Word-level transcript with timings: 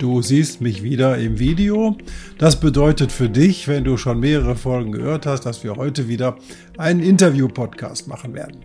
Du 0.00 0.22
siehst 0.22 0.62
mich 0.62 0.82
wieder 0.82 1.18
im 1.18 1.38
Video. 1.38 1.94
Das 2.38 2.58
bedeutet 2.58 3.12
für 3.12 3.28
dich, 3.28 3.68
wenn 3.68 3.84
du 3.84 3.98
schon 3.98 4.18
mehrere 4.18 4.56
Folgen 4.56 4.92
gehört 4.92 5.26
hast, 5.26 5.44
dass 5.44 5.62
wir 5.62 5.76
heute 5.76 6.08
wieder 6.08 6.38
einen 6.78 7.00
Interview-Podcast 7.00 8.08
machen 8.08 8.32
werden. 8.32 8.64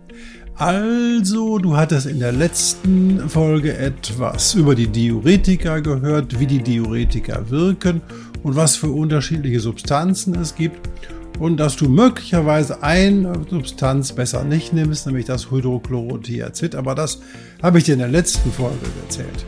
Also, 0.56 1.58
du 1.58 1.76
hattest 1.76 2.06
in 2.06 2.22
der 2.22 2.32
letzten 2.32 3.28
Folge 3.28 3.76
etwas 3.78 4.54
über 4.54 4.76
die 4.76 4.88
Diuretika 4.88 5.80
gehört, 5.80 6.40
wie 6.40 6.48
die 6.48 6.64
Diuretika 6.64 7.50
wirken 7.50 8.02
und 8.42 8.56
was 8.56 8.78
für 8.78 8.88
unterschiedliche 8.88 9.60
Substanzen 9.60 10.36
es 10.36 10.56
gibt 10.56 10.90
und 11.38 11.58
dass 11.58 11.76
du 11.76 11.90
möglicherweise 11.90 12.82
eine 12.82 13.42
Substanz 13.50 14.14
besser 14.14 14.46
nicht 14.46 14.72
nimmst, 14.72 15.06
nämlich 15.06 15.26
das 15.26 15.52
Hydrochlorothiazid. 15.52 16.76
Aber 16.76 16.96
das 16.96 17.20
habe 17.62 17.80
ich 17.80 17.84
dir 17.84 17.96
in 17.96 18.00
der 18.00 18.08
letzten 18.08 18.54
Folge 18.54 18.86
erzählt. 19.04 19.46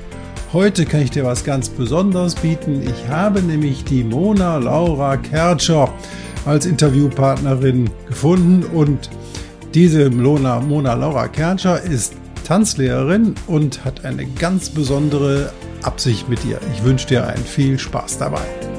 Heute 0.54 0.86
kann 0.86 1.02
ich 1.02 1.12
dir 1.12 1.26
was 1.26 1.44
ganz 1.44 1.68
Besonderes 1.68 2.34
bieten. 2.36 2.82
Ich 2.82 3.10
habe 3.10 3.42
nämlich 3.42 3.84
die 3.84 4.02
Mona 4.02 4.58
Laura 4.58 5.18
Kertscher 5.18 5.94
als 6.46 6.66
Interviewpartnerin 6.66 7.90
gefunden 8.08 8.64
und 8.64 9.10
diese 9.74 10.10
Mona, 10.10 10.62
Mona 10.62 10.94
Laura 10.94 11.28
Kertscher 11.28 11.82
ist 11.82 12.14
Tanzlehrerin 12.46 13.36
und 13.48 13.84
hat 13.84 14.06
eine 14.06 14.26
ganz 14.26 14.70
besondere 14.70 15.52
Absicht 15.82 16.30
mit 16.30 16.42
dir. 16.46 16.62
Ich 16.74 16.82
wünsche 16.82 17.08
dir 17.08 17.28
einen 17.28 17.44
viel 17.44 17.78
Spaß 17.78 18.18
dabei. 18.18 18.77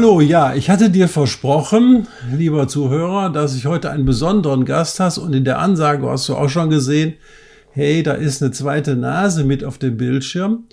Hallo, 0.00 0.22
ja, 0.22 0.54
ich 0.54 0.70
hatte 0.70 0.88
dir 0.88 1.08
versprochen, 1.08 2.08
lieber 2.34 2.66
Zuhörer, 2.68 3.28
dass 3.28 3.54
ich 3.54 3.66
heute 3.66 3.90
einen 3.90 4.06
besonderen 4.06 4.64
Gast 4.64 4.98
hast 4.98 5.18
und 5.18 5.34
in 5.34 5.44
der 5.44 5.58
Ansage 5.58 6.08
hast 6.08 6.26
du 6.30 6.36
auch 6.36 6.48
schon 6.48 6.70
gesehen, 6.70 7.16
hey, 7.72 8.02
da 8.02 8.12
ist 8.12 8.42
eine 8.42 8.50
zweite 8.50 8.96
Nase 8.96 9.44
mit 9.44 9.62
auf 9.62 9.76
dem 9.76 9.98
Bildschirm. 9.98 10.64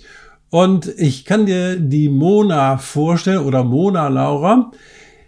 Und 0.48 0.88
ich 0.96 1.26
kann 1.26 1.44
dir 1.44 1.76
die 1.76 2.08
Mona 2.08 2.78
vorstellen 2.78 3.44
oder 3.44 3.64
Mona 3.64 4.08
Laura, 4.08 4.70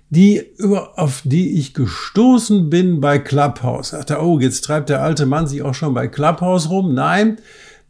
die 0.09 0.47
über, 0.57 0.99
auf 0.99 1.21
die 1.27 1.59
ich 1.59 1.75
gestoßen 1.75 2.71
bin 2.71 3.03
bei 3.03 3.19
Clubhouse. 3.19 3.93
Ich 3.93 3.99
dachte, 3.99 4.23
oh, 4.23 4.39
jetzt 4.39 4.63
treibt 4.63 4.89
der 4.89 5.03
alte 5.03 5.27
Mann 5.27 5.47
sich 5.47 5.61
auch 5.61 5.75
schon 5.75 5.93
bei 5.93 6.09
Clubhouse 6.09 6.71
rum. 6.71 6.95
Nein, 6.95 7.37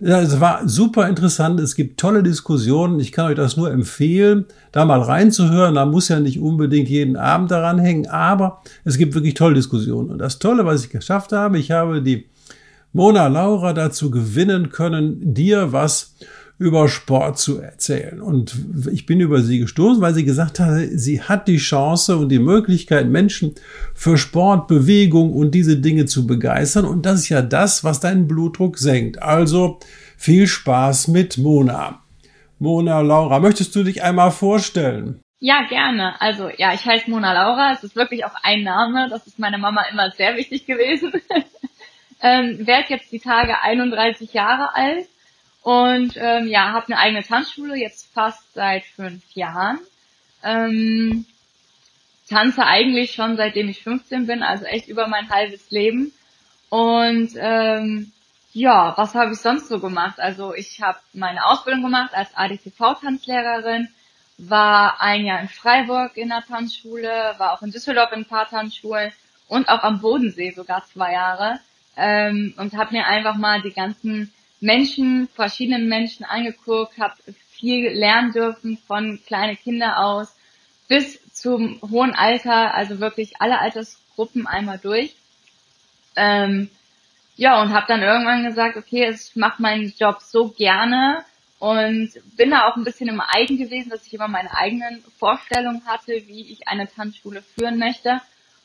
es 0.01 0.41
war 0.41 0.67
super 0.69 1.09
interessant. 1.09 1.61
Es 1.61 1.75
gibt 1.75 2.01
tolle 2.01 2.23
Diskussionen. 2.23 3.01
Ich 3.01 3.12
kann 3.12 3.27
euch 3.27 3.37
das 3.37 3.56
nur 3.56 3.70
empfehlen, 3.70 4.47
da 4.73 4.84
mal 4.84 5.01
reinzuhören. 5.01 5.75
Da 5.75 5.84
muss 5.84 6.09
ja 6.09 6.20
nicht 6.20 6.41
unbedingt 6.41 6.89
jeden 6.89 7.17
Abend 7.17 7.51
daran 7.51 7.79
hängen, 7.79 8.09
aber 8.09 8.62
es 8.84 8.97
gibt 8.97 9.15
wirklich 9.15 9.34
tolle 9.34 9.55
Diskussionen. 9.55 10.11
Und 10.11 10.19
das 10.19 10.39
Tolle, 10.39 10.65
was 10.65 10.84
ich 10.84 10.91
geschafft 10.91 11.33
habe, 11.33 11.59
ich 11.59 11.71
habe 11.71 12.03
die 12.03 12.27
Mona 12.93 13.28
Laura 13.28 13.72
dazu 13.72 14.11
gewinnen 14.11 14.71
können, 14.71 15.34
dir 15.34 15.72
was 15.72 16.15
über 16.60 16.88
Sport 16.88 17.38
zu 17.38 17.59
erzählen. 17.59 18.21
Und 18.21 18.54
ich 18.93 19.06
bin 19.06 19.19
über 19.19 19.41
sie 19.41 19.60
gestoßen, 19.60 20.03
weil 20.03 20.12
sie 20.12 20.26
gesagt 20.26 20.60
hat, 20.60 20.88
sie 20.93 21.22
hat 21.22 21.48
die 21.48 21.56
Chance 21.56 22.19
und 22.19 22.28
die 22.28 22.38
Möglichkeit, 22.38 23.09
Menschen 23.09 23.54
für 23.94 24.19
Sport, 24.19 24.69
Bewegung 24.69 25.32
und 25.32 25.53
diese 25.53 25.78
Dinge 25.78 26.04
zu 26.04 26.26
begeistern. 26.26 26.84
Und 26.84 27.06
das 27.06 27.20
ist 27.20 27.28
ja 27.31 27.41
das, 27.41 27.82
was 27.82 28.00
deinen 28.00 28.28
Blutdruck 28.28 28.76
senkt. 28.76 29.22
Also 29.22 29.81
viel 30.19 30.47
Spaß 30.47 31.09
mit 31.09 31.38
Mona. 31.38 32.03
Mona 32.59 33.00
Laura, 33.00 33.41
möchtest 33.41 33.75
du 33.75 33.82
dich 33.82 34.03
einmal 34.03 34.31
vorstellen? 34.31 35.22
Ja, 35.38 35.66
gerne. 35.66 36.20
Also 36.20 36.50
ja, 36.59 36.75
ich 36.75 36.84
heiße 36.84 37.09
Mona 37.09 37.32
Laura. 37.32 37.72
Es 37.72 37.82
ist 37.84 37.97
wirklich 37.97 38.26
auch 38.26 38.34
ein 38.43 38.65
Name. 38.65 39.09
Das 39.09 39.26
ist 39.26 39.38
meiner 39.38 39.56
Mama 39.56 39.81
immer 39.91 40.10
sehr 40.10 40.37
wichtig 40.37 40.66
gewesen. 40.66 41.10
ähm, 42.22 42.66
werde 42.66 42.91
jetzt 42.91 43.10
die 43.10 43.19
Tage 43.19 43.62
31 43.62 44.34
Jahre 44.34 44.75
alt 44.75 45.06
und 45.62 46.15
ähm, 46.16 46.48
ja, 46.48 46.72
habe 46.72 46.87
eine 46.87 46.98
eigene 46.98 47.22
Tanzschule, 47.22 47.76
jetzt 47.76 48.12
fast 48.12 48.54
seit 48.54 48.84
fünf 48.84 49.22
Jahren. 49.34 49.78
Ähm, 50.43 51.26
tanze 52.28 52.65
eigentlich 52.65 53.12
schon 53.12 53.37
seitdem 53.37 53.69
ich 53.69 53.82
15 53.82 54.26
bin, 54.26 54.43
also 54.43 54.65
echt 54.65 54.88
über 54.88 55.09
mein 55.09 55.28
halbes 55.28 55.70
Leben. 55.70 56.12
Und 56.70 57.32
ähm, 57.37 58.12
ja, 58.53 58.94
was 58.97 59.15
habe 59.15 59.32
ich 59.32 59.38
sonst 59.38 59.69
so 59.69 59.81
gemacht? 59.81 60.19
Also 60.19 60.54
ich 60.54 60.81
habe 60.81 60.99
meine 61.12 61.44
Ausbildung 61.44 61.82
gemacht 61.82 62.15
als 62.15 62.34
ADTV-Tanzlehrerin, 62.34 63.88
war 64.38 65.00
ein 65.00 65.26
Jahr 65.26 65.41
in 65.41 65.49
Freiburg 65.49 66.16
in 66.16 66.31
der 66.31 66.43
Tanzschule, 66.47 67.34
war 67.37 67.53
auch 67.53 67.62
in 67.62 67.70
Düsseldorf 67.72 68.12
in 68.12 68.20
ein 68.20 68.25
paar 68.25 68.49
Tanzschulen 68.49 69.12
und 69.49 69.69
auch 69.69 69.82
am 69.82 70.00
Bodensee 70.00 70.53
sogar 70.53 70.84
zwei 70.87 71.12
Jahre 71.12 71.60
ähm, 71.97 72.54
und 72.56 72.75
habe 72.75 72.93
mir 72.93 73.06
einfach 73.06 73.37
mal 73.37 73.60
die 73.60 73.72
ganzen 73.72 74.32
Menschen, 74.60 75.28
verschiedenen 75.34 75.88
Menschen 75.88 76.25
angeguckt, 76.25 76.98
habe 76.98 77.15
viel 77.50 77.88
lernen 77.88 78.32
dürfen 78.32 78.78
von 78.87 79.21
kleine 79.26 79.56
Kinder 79.56 79.98
aus 79.98 80.34
bis 80.88 81.21
zum 81.32 81.81
hohen 81.91 82.15
Alter, 82.15 82.75
also 82.75 83.00
wirklich 83.00 83.41
alle 83.41 83.59
Altersgruppen 83.59 84.47
einmal 84.47 84.78
durch. 84.78 85.15
Ähm, 86.16 86.69
ja, 87.37 87.62
und 87.62 87.72
habe 87.72 87.87
dann 87.88 88.03
irgendwann 88.03 88.44
gesagt, 88.44 88.76
okay, 88.76 89.10
ich 89.10 89.34
mache 89.37 89.62
meinen 89.62 89.94
Job 89.99 90.20
so 90.20 90.49
gerne 90.49 91.25
und 91.59 92.10
bin 92.37 92.50
da 92.50 92.66
auch 92.66 92.76
ein 92.76 92.84
bisschen 92.84 93.09
im 93.09 93.20
Eigen 93.20 93.56
gewesen, 93.56 93.91
dass 93.91 94.06
ich 94.06 94.12
immer 94.12 94.28
meine 94.28 94.54
eigenen 94.54 95.03
Vorstellungen 95.19 95.87
hatte, 95.87 96.12
wie 96.26 96.53
ich 96.53 96.69
eine 96.69 96.88
Tanzschule 96.88 97.43
führen 97.43 97.78
möchte. 97.78 98.20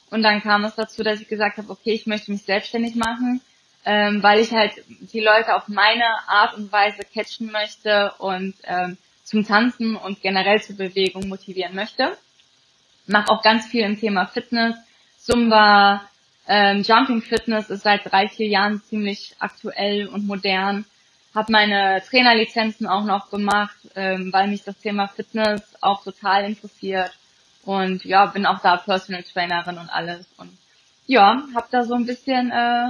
Und 0.10 0.24
dann 0.24 0.42
kam 0.42 0.66
es 0.66 0.76
dazu, 0.76 1.04
dass 1.04 1.22
ich 1.22 1.28
gesagt 1.28 1.58
habe, 1.58 1.70
okay, 1.70 1.92
ich 1.92 2.06
möchte 2.06 2.32
mich 2.32 2.44
selbstständig 2.44 2.96
machen 2.96 3.42
ähm, 3.86 4.22
weil 4.24 4.40
ich 4.40 4.52
halt 4.52 4.74
die 4.88 5.20
Leute 5.20 5.56
auf 5.56 5.68
meine 5.68 6.06
Art 6.28 6.56
und 6.56 6.72
Weise 6.72 7.04
catchen 7.14 7.52
möchte 7.52 8.14
und 8.18 8.56
ähm, 8.64 8.98
zum 9.24 9.46
Tanzen 9.46 9.96
und 9.96 10.22
generell 10.22 10.62
zur 10.62 10.78
Bewegung 10.78 11.28
motivieren 11.28 11.76
möchte. 11.76 12.18
Mache 13.08 13.30
auch 13.30 13.44
ganz 13.44 13.68
viel 13.68 13.84
im 13.84 14.00
Thema 14.00 14.26
Fitness, 14.26 14.76
Zumba, 15.20 16.02
ähm, 16.48 16.84
Jumping 16.84 17.22
Fitness 17.22 17.70
ist 17.70 17.84
seit 17.84 18.12
drei, 18.12 18.28
vier 18.28 18.48
Jahren 18.48 18.82
ziemlich 18.84 19.36
aktuell 19.40 20.08
und 20.08 20.28
modern. 20.28 20.86
Habe 21.34 21.52
meine 21.52 22.02
Trainerlizenzen 22.08 22.88
auch 22.88 23.04
noch 23.04 23.30
gemacht, 23.30 23.76
ähm, 23.96 24.32
weil 24.32 24.48
mich 24.48 24.64
das 24.64 24.78
Thema 24.78 25.08
Fitness 25.08 25.62
auch 25.82 26.04
total 26.04 26.46
interessiert. 26.46 27.12
Und 27.64 28.06
ja, 28.06 28.28
bin 28.28 28.46
auch 28.46 28.62
da 28.62 28.78
Personal 28.78 29.24
Trainerin 29.24 29.80
und 29.80 29.90
alles. 29.90 30.28
Und 30.38 30.56
ja, 31.08 31.44
habe 31.56 31.68
da 31.72 31.84
so 31.84 31.96
ein 31.96 32.06
bisschen 32.06 32.52
äh, 32.52 32.90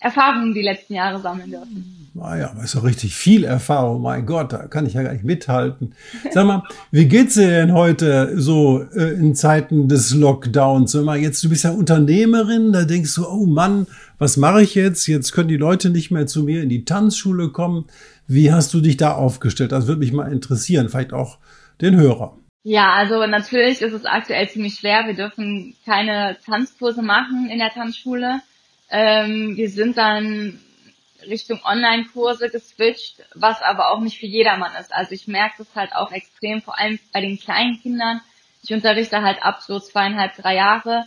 Erfahrungen 0.00 0.54
die 0.54 0.62
letzten 0.62 0.94
Jahre 0.94 1.20
sammeln 1.20 1.50
dürfen. 1.50 2.00
Ah 2.18 2.36
ist 2.62 2.74
doch 2.74 2.82
richtig 2.82 3.14
viel 3.14 3.44
Erfahrung. 3.44 4.02
Mein 4.02 4.26
Gott, 4.26 4.52
da 4.52 4.66
kann 4.66 4.84
ich 4.84 4.94
ja 4.94 5.02
gar 5.02 5.12
nicht 5.12 5.24
mithalten. 5.24 5.94
Sag 6.32 6.44
mal, 6.44 6.64
wie 6.90 7.06
geht's 7.06 7.34
dir 7.34 7.46
denn 7.46 7.72
heute 7.72 8.38
so 8.40 8.82
äh, 8.94 9.12
in 9.12 9.34
Zeiten 9.34 9.88
des 9.88 10.12
Lockdowns? 10.12 10.92
Sag 10.92 11.04
mal, 11.04 11.18
jetzt, 11.18 11.44
du 11.44 11.48
bist 11.48 11.64
ja 11.64 11.70
Unternehmerin, 11.70 12.72
da 12.72 12.84
denkst 12.84 13.14
du, 13.14 13.26
oh 13.26 13.46
Mann, 13.46 13.86
was 14.18 14.36
mache 14.36 14.62
ich 14.62 14.74
jetzt? 14.74 15.06
Jetzt 15.06 15.32
können 15.32 15.48
die 15.48 15.56
Leute 15.56 15.90
nicht 15.90 16.10
mehr 16.10 16.26
zu 16.26 16.42
mir 16.42 16.62
in 16.62 16.68
die 16.68 16.84
Tanzschule 16.84 17.50
kommen. 17.50 17.86
Wie 18.26 18.52
hast 18.52 18.74
du 18.74 18.80
dich 18.80 18.96
da 18.96 19.12
aufgestellt? 19.12 19.72
Das 19.72 19.86
würde 19.86 20.00
mich 20.00 20.12
mal 20.12 20.32
interessieren, 20.32 20.88
vielleicht 20.88 21.12
auch 21.12 21.38
den 21.80 21.96
Hörer. 21.96 22.36
Ja, 22.62 22.92
also 22.92 23.24
natürlich 23.26 23.80
ist 23.80 23.94
es 23.94 24.04
aktuell 24.04 24.48
ziemlich 24.48 24.74
schwer. 24.74 25.06
Wir 25.06 25.14
dürfen 25.14 25.74
keine 25.86 26.36
Tanzkurse 26.44 27.02
machen 27.02 27.48
in 27.50 27.58
der 27.58 27.70
Tanzschule. 27.70 28.40
Ähm, 28.90 29.56
wir 29.56 29.70
sind 29.70 29.96
dann 29.96 30.60
Richtung 31.26 31.60
Online-Kurse 31.64 32.50
geswitcht, 32.50 33.22
was 33.34 33.60
aber 33.62 33.90
auch 33.90 34.00
nicht 34.00 34.18
für 34.18 34.26
jedermann 34.26 34.74
ist. 34.80 34.92
Also 34.92 35.12
ich 35.12 35.26
merke 35.28 35.56
das 35.58 35.74
halt 35.74 35.94
auch 35.94 36.12
extrem, 36.12 36.62
vor 36.62 36.78
allem 36.78 36.98
bei 37.12 37.20
den 37.20 37.38
kleinen 37.38 37.80
Kindern. 37.80 38.20
Ich 38.62 38.72
unterrichte 38.72 39.22
halt 39.22 39.42
ab 39.42 39.62
so 39.62 39.78
zweieinhalb, 39.78 40.36
drei 40.36 40.56
Jahre. 40.56 41.06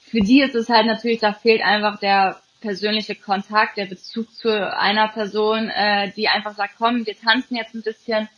Für 0.00 0.20
die 0.20 0.42
ist 0.42 0.54
es 0.54 0.68
halt 0.68 0.86
natürlich, 0.86 1.20
da 1.20 1.32
fehlt 1.32 1.62
einfach 1.62 1.98
der 1.98 2.40
persönliche 2.60 3.14
Kontakt, 3.14 3.76
der 3.76 3.86
Bezug 3.86 4.32
zu 4.34 4.76
einer 4.76 5.08
Person, 5.08 5.68
äh, 5.68 6.10
die 6.12 6.28
einfach 6.28 6.54
sagt, 6.56 6.74
komm, 6.78 7.06
wir 7.06 7.18
tanzen 7.18 7.56
jetzt 7.56 7.74
ein 7.74 7.82
bisschen. 7.82 8.28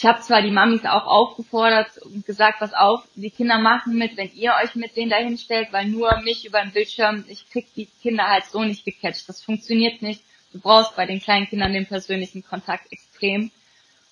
Ich 0.00 0.06
habe 0.06 0.22
zwar 0.22 0.40
die 0.40 0.50
Mamis 0.50 0.86
auch 0.86 1.06
aufgefordert 1.06 1.98
und 1.98 2.24
gesagt, 2.24 2.60
pass 2.60 2.72
auf, 2.72 3.02
die 3.16 3.28
Kinder 3.28 3.58
machen 3.58 3.98
mit, 3.98 4.16
wenn 4.16 4.32
ihr 4.32 4.54
euch 4.64 4.74
mit 4.74 4.96
denen 4.96 5.10
dahin 5.10 5.36
stellt, 5.36 5.74
weil 5.74 5.88
nur 5.88 6.22
mich 6.22 6.46
über 6.46 6.62
den 6.62 6.72
Bildschirm, 6.72 7.26
ich 7.28 7.50
krieg 7.50 7.66
die 7.76 7.86
Kinder 8.00 8.26
halt 8.26 8.46
so 8.46 8.64
nicht 8.64 8.86
gecatcht. 8.86 9.28
Das 9.28 9.42
funktioniert 9.42 10.00
nicht. 10.00 10.22
Du 10.54 10.58
brauchst 10.58 10.96
bei 10.96 11.04
den 11.04 11.20
kleinen 11.20 11.48
Kindern 11.48 11.74
den 11.74 11.84
persönlichen 11.84 12.42
Kontakt 12.42 12.90
extrem. 12.90 13.50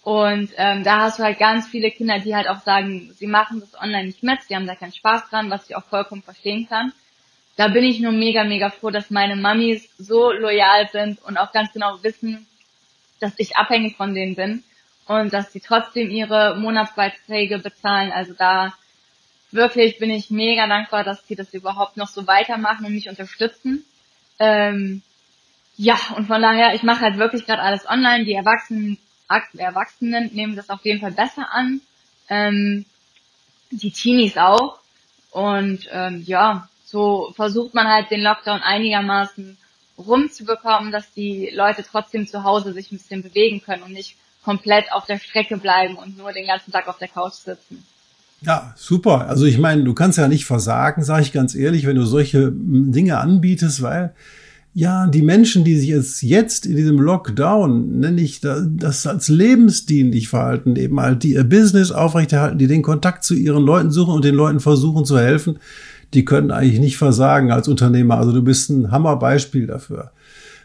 Und 0.03 0.51
ähm, 0.59 0.85
da 0.85 1.05
hast 1.05 1.21
du 1.21 1.23
halt 1.23 1.39
ganz 1.39 1.67
viele 1.69 1.91
Kinder, 1.91 2.19
die 2.19 2.37
halt 2.37 2.49
auch 2.49 2.61
sagen, 2.61 3.11
sie 3.15 3.27
machen 3.27 3.61
das 3.61 3.81
online 3.81 4.09
nicht 4.09 4.23
mit, 4.23 4.43
sie 4.43 4.57
haben 4.57 4.67
da 4.67 4.75
keinen 4.75 4.93
Spaß 4.93 5.31
dran, 5.31 5.49
was 5.49 5.71
ich 5.71 5.75
auch 5.75 5.85
vollkommen 5.85 6.23
verstehen 6.23 6.69
kann. 6.69 6.93
Da 7.57 7.69
bin 7.69 7.85
ich 7.85 7.99
nur 8.01 8.13
mega, 8.13 8.45
mega 8.45 8.69
froh, 8.69 8.91
dass 8.91 9.09
meine 9.09 9.37
Mamis 9.37 9.89
so 9.97 10.33
loyal 10.33 10.87
sind 10.93 11.23
und 11.25 11.39
auch 11.39 11.51
ganz 11.53 11.73
genau 11.73 12.03
wissen, 12.03 12.47
dass 13.21 13.33
ich 13.39 13.57
abhängig 13.57 13.97
von 13.97 14.15
denen 14.15 14.35
bin 14.35 14.65
und 15.09 15.33
dass 15.33 15.53
sie 15.53 15.61
trotzdem 15.61 16.11
ihre 16.11 16.57
Monatsbeiträge 16.57 17.59
bezahlen. 17.59 18.13
Also 18.13 18.35
da 18.35 18.75
wirklich 19.51 19.99
bin 19.99 20.11
ich 20.11 20.31
mega 20.31 20.67
dankbar, 20.67 21.03
dass 21.03 21.27
sie 21.27 21.35
das 21.35 21.53
überhaupt 21.55 21.97
noch 21.97 22.09
so 22.09 22.27
weitermachen 22.27 22.85
und 22.85 22.95
mich 22.95 23.09
unterstützen. 23.09 23.85
Ähm, 24.39 25.03
ja, 25.79 25.99
und 26.15 26.27
von 26.27 26.43
daher, 26.43 26.75
ich 26.75 26.83
mache 26.83 27.01
halt 27.01 27.17
wirklich 27.17 27.47
gerade 27.47 27.63
alles 27.63 27.89
online. 27.89 28.27
Die 28.27 28.35
Erwachsenen, 28.35 28.99
Erwachsenen 29.57 30.31
nehmen 30.35 30.57
das 30.57 30.69
auf 30.69 30.85
jeden 30.85 31.01
Fall 31.01 31.13
besser 31.13 31.51
an. 31.53 31.81
Ähm, 32.29 32.85
die 33.71 33.91
Teenies 33.91 34.37
auch. 34.37 34.79
Und 35.31 35.89
ähm, 35.91 36.23
ja, 36.27 36.69
so 36.85 37.33
versucht 37.35 37.75
man 37.75 37.89
halt 37.89 38.11
den 38.11 38.23
Lockdown 38.23 38.61
einigermaßen 38.61 39.57
rumzubekommen, 39.97 40.93
dass 40.93 41.13
die 41.13 41.51
Leute 41.55 41.83
trotzdem 41.83 42.27
zu 42.27 42.45
Hause 42.45 42.73
sich 42.73 42.93
ein 42.93 42.99
bisschen 42.99 43.23
bewegen 43.23 43.63
können 43.63 43.83
und 43.83 43.93
nicht 43.93 44.17
komplett 44.45 44.91
auf 44.93 45.07
der 45.07 45.19
Strecke 45.19 45.57
bleiben 45.57 45.97
und 45.97 46.17
nur 46.17 46.33
den 46.33 46.47
ganzen 46.47 46.73
Tag 46.73 46.89
auf 46.89 46.99
der 46.99 47.09
Couch 47.09 47.35
sitzen. 47.35 47.85
Ja, 48.41 48.73
super. 48.77 49.29
Also 49.29 49.47
ich 49.47 49.59
meine, 49.59 49.83
du 49.83 49.95
kannst 49.95 50.19
ja 50.19 50.29
nicht 50.29 50.45
versagen, 50.45 51.03
sage 51.03 51.23
ich 51.23 51.33
ganz 51.33 51.55
ehrlich, 51.55 51.87
wenn 51.87 51.97
du 51.97 52.05
solche 52.05 52.53
Dinge 52.53 53.19
anbietest, 53.19 53.83
weil 53.83 54.15
ja, 54.75 55.09
die 55.09 55.23
Menschen, 55.23 55.65
die 55.65 55.77
sich 55.77 55.89
jetzt, 55.89 56.23
jetzt 56.23 56.65
in 56.65 56.77
diesem 56.77 57.01
Lockdown, 57.01 57.99
nenne 57.99 58.21
ich 58.21 58.41
das 58.41 59.07
als 59.09 59.29
lebensdienlich 59.29 60.29
verhalten, 60.29 60.77
eben 60.77 61.01
halt 61.01 61.25
die 61.25 61.33
ihr 61.33 61.43
Business 61.43 61.91
aufrechterhalten, 61.91 62.59
die 62.59 62.69
den 62.69 62.83
Kontakt 62.83 63.25
zu 63.25 63.35
ihren 63.35 63.65
Leuten 63.65 63.91
suchen 63.91 64.15
und 64.15 64.25
den 64.25 64.37
Leuten 64.37 64.61
versuchen 64.61 65.05
zu 65.05 65.19
helfen, 65.19 65.59
die 66.15 66.25
können 66.25 66.53
eigentlich 66.53 66.79
nicht 66.79 66.97
versagen 66.97 67.51
als 67.51 67.67
Unternehmer. 67.67 68.19
Also 68.19 68.33
du 68.33 68.43
bist 68.43 68.71
ein 68.71 68.93
Hammerbeispiel 68.93 69.67
dafür. 69.67 70.13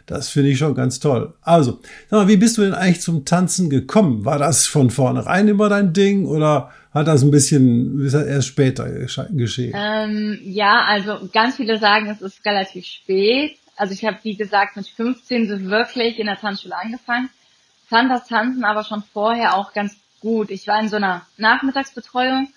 Das 0.06 0.28
finde 0.28 0.50
ich 0.50 0.58
schon 0.58 0.74
ganz 0.74 1.00
toll. 1.00 1.34
Also, 1.40 1.80
sag 2.10 2.18
mal, 2.18 2.28
wie 2.28 2.36
bist 2.36 2.58
du 2.58 2.62
denn 2.62 2.74
eigentlich 2.74 3.00
zum 3.00 3.24
Tanzen 3.24 3.70
gekommen? 3.70 4.24
War 4.24 4.38
das 4.38 4.66
von 4.66 4.90
vornherein 4.90 5.48
immer 5.48 5.68
dein 5.68 5.92
Ding 5.92 6.26
oder 6.26 6.70
hat 6.92 7.08
das 7.08 7.22
ein 7.22 7.30
bisschen 7.30 8.04
ist 8.04 8.14
das 8.14 8.26
erst 8.26 8.48
später 8.48 8.88
geschehen? 9.30 9.74
Ähm, 9.74 10.38
ja, 10.44 10.84
also 10.84 11.28
ganz 11.32 11.56
viele 11.56 11.78
sagen, 11.78 12.08
es 12.08 12.20
ist 12.20 12.44
relativ 12.44 12.84
spät. 12.84 13.56
Also 13.76 13.94
ich 13.94 14.04
habe, 14.04 14.18
wie 14.22 14.36
gesagt, 14.36 14.76
mit 14.76 14.86
15 14.86 15.48
so 15.48 15.60
wirklich 15.64 16.18
in 16.18 16.26
der 16.26 16.38
Tanzschule 16.38 16.76
angefangen, 16.76 17.30
fand 17.88 18.10
das 18.10 18.28
Tanzen 18.28 18.64
aber 18.64 18.84
schon 18.84 19.02
vorher 19.12 19.56
auch 19.56 19.72
ganz 19.72 19.96
gut. 20.20 20.50
Ich 20.50 20.68
war 20.68 20.80
in 20.80 20.88
so 20.88 20.96
einer 20.96 21.26
Nachmittagsbetreuung, 21.36 22.48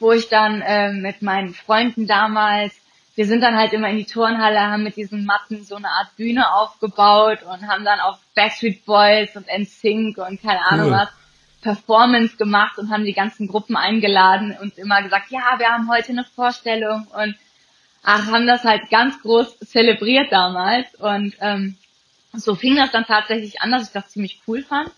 wo 0.00 0.12
ich 0.12 0.28
dann 0.28 0.60
äh, 0.62 0.92
mit 0.92 1.22
meinen 1.22 1.54
Freunden 1.54 2.06
damals 2.06 2.74
wir 3.16 3.26
sind 3.26 3.40
dann 3.42 3.56
halt 3.56 3.72
immer 3.72 3.88
in 3.88 3.98
die 3.98 4.06
Turnhalle, 4.06 4.60
haben 4.60 4.82
mit 4.82 4.96
diesen 4.96 5.24
Matten 5.24 5.64
so 5.64 5.76
eine 5.76 5.88
Art 5.88 6.16
Bühne 6.16 6.52
aufgebaut 6.52 7.38
und 7.44 7.68
haben 7.68 7.84
dann 7.84 8.00
auch 8.00 8.18
Backstreet 8.34 8.84
Boys 8.84 9.36
und 9.36 9.46
NSYNC 9.46 10.18
und 10.18 10.42
keine 10.42 10.66
Ahnung 10.66 10.86
cool. 10.86 10.92
was 10.92 11.08
Performance 11.62 12.36
gemacht 12.36 12.78
und 12.78 12.90
haben 12.90 13.04
die 13.04 13.14
ganzen 13.14 13.48
Gruppen 13.48 13.76
eingeladen 13.76 14.56
und 14.60 14.78
immer 14.78 15.02
gesagt, 15.02 15.30
ja, 15.30 15.58
wir 15.58 15.68
haben 15.68 15.88
heute 15.88 16.10
eine 16.10 16.24
Vorstellung 16.24 17.06
und 17.06 17.36
ach, 18.02 18.26
haben 18.26 18.46
das 18.46 18.64
halt 18.64 18.90
ganz 18.90 19.20
groß 19.22 19.60
zelebriert 19.60 20.30
damals 20.30 20.94
und 20.96 21.34
ähm, 21.40 21.76
so 22.32 22.54
fing 22.54 22.76
das 22.76 22.90
dann 22.90 23.06
tatsächlich 23.06 23.60
an, 23.62 23.70
dass 23.70 23.86
ich 23.86 23.92
das 23.92 24.10
ziemlich 24.10 24.40
cool 24.46 24.62
fand, 24.62 24.90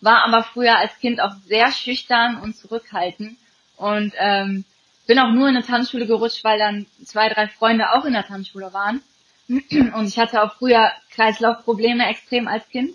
war 0.00 0.24
aber 0.24 0.44
früher 0.44 0.78
als 0.78 0.96
Kind 0.98 1.20
auch 1.20 1.32
sehr 1.46 1.72
schüchtern 1.72 2.40
und 2.40 2.56
zurückhaltend 2.56 3.36
und 3.76 4.12
ähm, 4.18 4.64
bin 5.06 5.18
auch 5.18 5.30
nur 5.30 5.48
in 5.48 5.56
eine 5.56 5.64
Tanzschule 5.64 6.06
gerutscht, 6.06 6.44
weil 6.44 6.58
dann 6.58 6.86
zwei, 7.04 7.28
drei 7.28 7.48
Freunde 7.48 7.92
auch 7.92 8.04
in 8.04 8.12
der 8.12 8.26
Tanzschule 8.26 8.72
waren. 8.72 9.02
Und 9.48 10.06
ich 10.06 10.18
hatte 10.18 10.42
auch 10.42 10.54
früher 10.56 10.90
Kreislaufprobleme 11.10 12.06
extrem 12.08 12.48
als 12.48 12.68
Kind. 12.68 12.94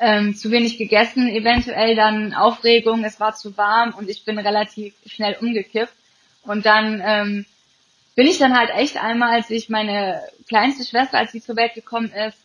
Ähm, 0.00 0.36
zu 0.36 0.52
wenig 0.52 0.78
gegessen, 0.78 1.28
eventuell 1.28 1.96
dann 1.96 2.32
Aufregung, 2.32 3.02
es 3.02 3.18
war 3.18 3.34
zu 3.34 3.56
warm 3.56 3.94
und 3.94 4.08
ich 4.08 4.24
bin 4.24 4.38
relativ 4.38 4.94
schnell 5.06 5.36
umgekippt. 5.40 5.92
Und 6.44 6.66
dann 6.66 7.02
ähm, 7.04 7.46
bin 8.14 8.28
ich 8.28 8.38
dann 8.38 8.56
halt 8.56 8.70
echt 8.70 8.96
einmal, 8.96 9.34
als 9.34 9.50
ich 9.50 9.68
meine 9.68 10.22
kleinste 10.46 10.84
Schwester, 10.84 11.18
als 11.18 11.32
sie 11.32 11.42
zur 11.42 11.56
Welt 11.56 11.74
gekommen 11.74 12.12
ist, 12.12 12.38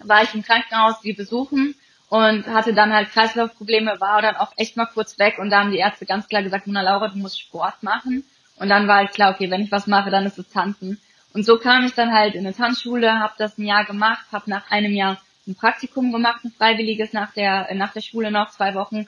war 0.00 0.22
ich 0.22 0.34
im 0.34 0.42
Krankenhaus, 0.42 1.00
sie 1.00 1.14
besuchen 1.14 1.74
und 2.08 2.46
hatte 2.46 2.72
dann 2.72 2.92
halt 2.92 3.10
Kreislaufprobleme, 3.10 4.00
war 4.00 4.22
dann 4.22 4.36
auch 4.36 4.52
echt 4.56 4.76
mal 4.76 4.86
kurz 4.86 5.18
weg 5.18 5.38
und 5.38 5.50
da 5.50 5.60
haben 5.60 5.72
die 5.72 5.78
Ärzte 5.78 6.06
ganz 6.06 6.28
klar 6.28 6.42
gesagt, 6.42 6.66
Mona 6.66 6.82
Laura, 6.82 7.08
du 7.08 7.18
musst 7.18 7.40
Sport 7.40 7.82
machen. 7.82 8.24
Und 8.58 8.68
dann 8.68 8.88
war 8.88 8.96
halt 8.96 9.12
klar, 9.12 9.34
okay, 9.34 9.50
wenn 9.50 9.62
ich 9.62 9.72
was 9.72 9.86
mache, 9.86 10.10
dann 10.10 10.24
ist 10.24 10.38
es 10.38 10.48
Tanzen. 10.48 11.00
Und 11.34 11.44
so 11.44 11.58
kam 11.58 11.84
ich 11.84 11.94
dann 11.94 12.14
halt 12.14 12.34
in 12.34 12.46
eine 12.46 12.56
Tanzschule, 12.56 13.18
habe 13.18 13.34
das 13.36 13.58
ein 13.58 13.66
Jahr 13.66 13.84
gemacht, 13.84 14.24
habe 14.32 14.48
nach 14.48 14.70
einem 14.70 14.94
Jahr 14.94 15.20
ein 15.46 15.54
Praktikum 15.54 16.10
gemacht, 16.10 16.44
ein 16.44 16.52
freiwilliges 16.52 17.12
nach 17.12 17.32
der 17.34 17.72
nach 17.74 17.92
der 17.92 18.00
Schule 18.00 18.30
noch 18.30 18.50
zwei 18.50 18.74
Wochen. 18.74 19.06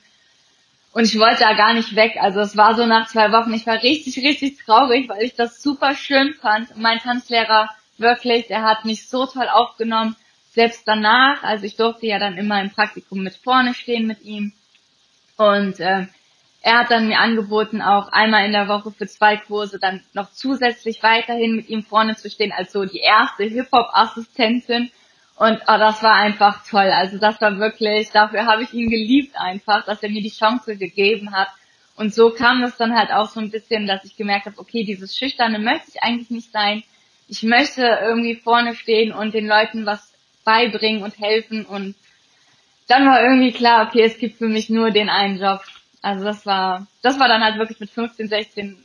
Und 0.92 1.04
ich 1.04 1.18
wollte 1.18 1.40
da 1.40 1.54
gar 1.54 1.74
nicht 1.74 1.94
weg. 1.96 2.18
Also 2.20 2.40
es 2.40 2.56
war 2.56 2.74
so 2.74 2.84
nach 2.84 3.08
zwei 3.08 3.32
Wochen, 3.32 3.54
ich 3.54 3.66
war 3.66 3.82
richtig, 3.82 4.18
richtig 4.18 4.58
traurig, 4.64 5.08
weil 5.08 5.22
ich 5.22 5.34
das 5.34 5.62
super 5.62 5.94
schön 5.94 6.34
fand. 6.34 6.76
mein 6.76 6.98
Tanzlehrer 6.98 7.70
wirklich, 7.96 8.46
der 8.48 8.62
hat 8.62 8.84
mich 8.84 9.08
so 9.08 9.26
toll 9.26 9.48
aufgenommen 9.48 10.16
selbst 10.58 10.88
danach, 10.88 11.44
also 11.44 11.64
ich 11.66 11.76
durfte 11.76 12.08
ja 12.08 12.19
dann 12.19 12.37
immer 12.37 12.60
im 12.60 12.70
Praktikum 12.70 13.22
mit 13.22 13.37
vorne 13.37 13.75
stehen 13.75 14.08
mit 14.08 14.22
ihm. 14.22 14.52
Und 15.37 15.78
äh, 15.78 16.06
er 16.62 16.78
hat 16.78 16.90
dann 16.90 17.06
mir 17.06 17.20
angeboten, 17.20 17.81
auch 17.81 18.08
einmal 18.08 18.44
in 18.44 18.50
der 18.50 18.66
Woche 18.66 18.90
für 18.90 19.06
zwei 19.06 19.37
Kurse 19.37 19.78
dann 19.78 20.02
noch 20.14 20.32
zusätzlich 20.32 21.00
weiterhin 21.05 21.55
mit 21.55 21.69
ihm 21.69 21.84
vorne 21.84 22.16
zu 22.16 22.28
stehen, 22.28 22.50
als 22.50 22.72
so 22.72 22.84
die 22.84 22.99
erste 22.99 23.44
Hip-Hop-Assistentin. 23.44 24.90
Und 25.37 25.60
oh, 25.69 25.78
das 25.78 26.02
war 26.02 26.14
einfach 26.14 26.66
toll. 26.69 26.90
Also 26.90 27.19
das 27.19 27.40
war 27.40 27.56
wirklich, 27.61 28.11
dafür 28.11 28.46
habe 28.46 28.64
ich 28.64 28.72
ihn 28.75 28.90
geliebt 28.90 29.37
einfach, 29.37 29.84
dass 29.84 30.02
er 30.02 30.11
mir 30.11 30.22
die 30.22 30.38
Chance 30.40 30.76
gegeben 30.76 31.31
hat. 31.31 31.50
Und 31.94 32.12
so 32.12 32.31
kam 32.31 32.62
das 32.62 32.76
dann 32.76 32.99
halt 32.99 33.12
auch 33.12 33.28
so 33.28 33.38
ein 33.38 33.52
bisschen, 33.52 33.87
dass 33.87 34.04
ich 34.04 34.16
gemerkt 34.16 34.47
habe, 34.47 34.59
okay, 34.59 34.82
dieses 34.82 35.16
Schüchterne 35.16 35.61
möchte 35.61 35.90
ich 35.94 36.02
eigentlich 36.02 36.30
nicht 36.30 36.50
sein. 36.50 36.82
Ich 37.28 37.44
möchte 37.44 37.82
irgendwie 38.02 38.35
vorne 38.35 38.75
stehen 38.75 39.12
und 39.12 39.35
den 39.35 39.47
Leuten 39.47 39.87
was 39.87 40.17
beibringen 40.49 41.02
und 41.02 41.19
helfen 41.19 41.67
und 41.67 41.95
dann 42.87 43.07
war 43.07 43.23
irgendwie 43.23 43.52
klar, 43.52 43.87
okay, 43.87 44.02
es 44.02 44.17
gibt 44.17 44.38
für 44.38 44.49
mich 44.49 44.71
nur 44.71 44.90
den 44.90 45.11
einen 45.11 45.38
Job. 45.38 45.61
Also 46.00 46.25
das 46.25 46.47
war, 46.47 46.87
das 47.02 47.21
war 47.21 47.28
dann 47.28 47.43
halt 47.43 47.59
wirklich 47.59 47.78
mit 47.81 47.90
15, 47.90 48.31
16 48.31 48.76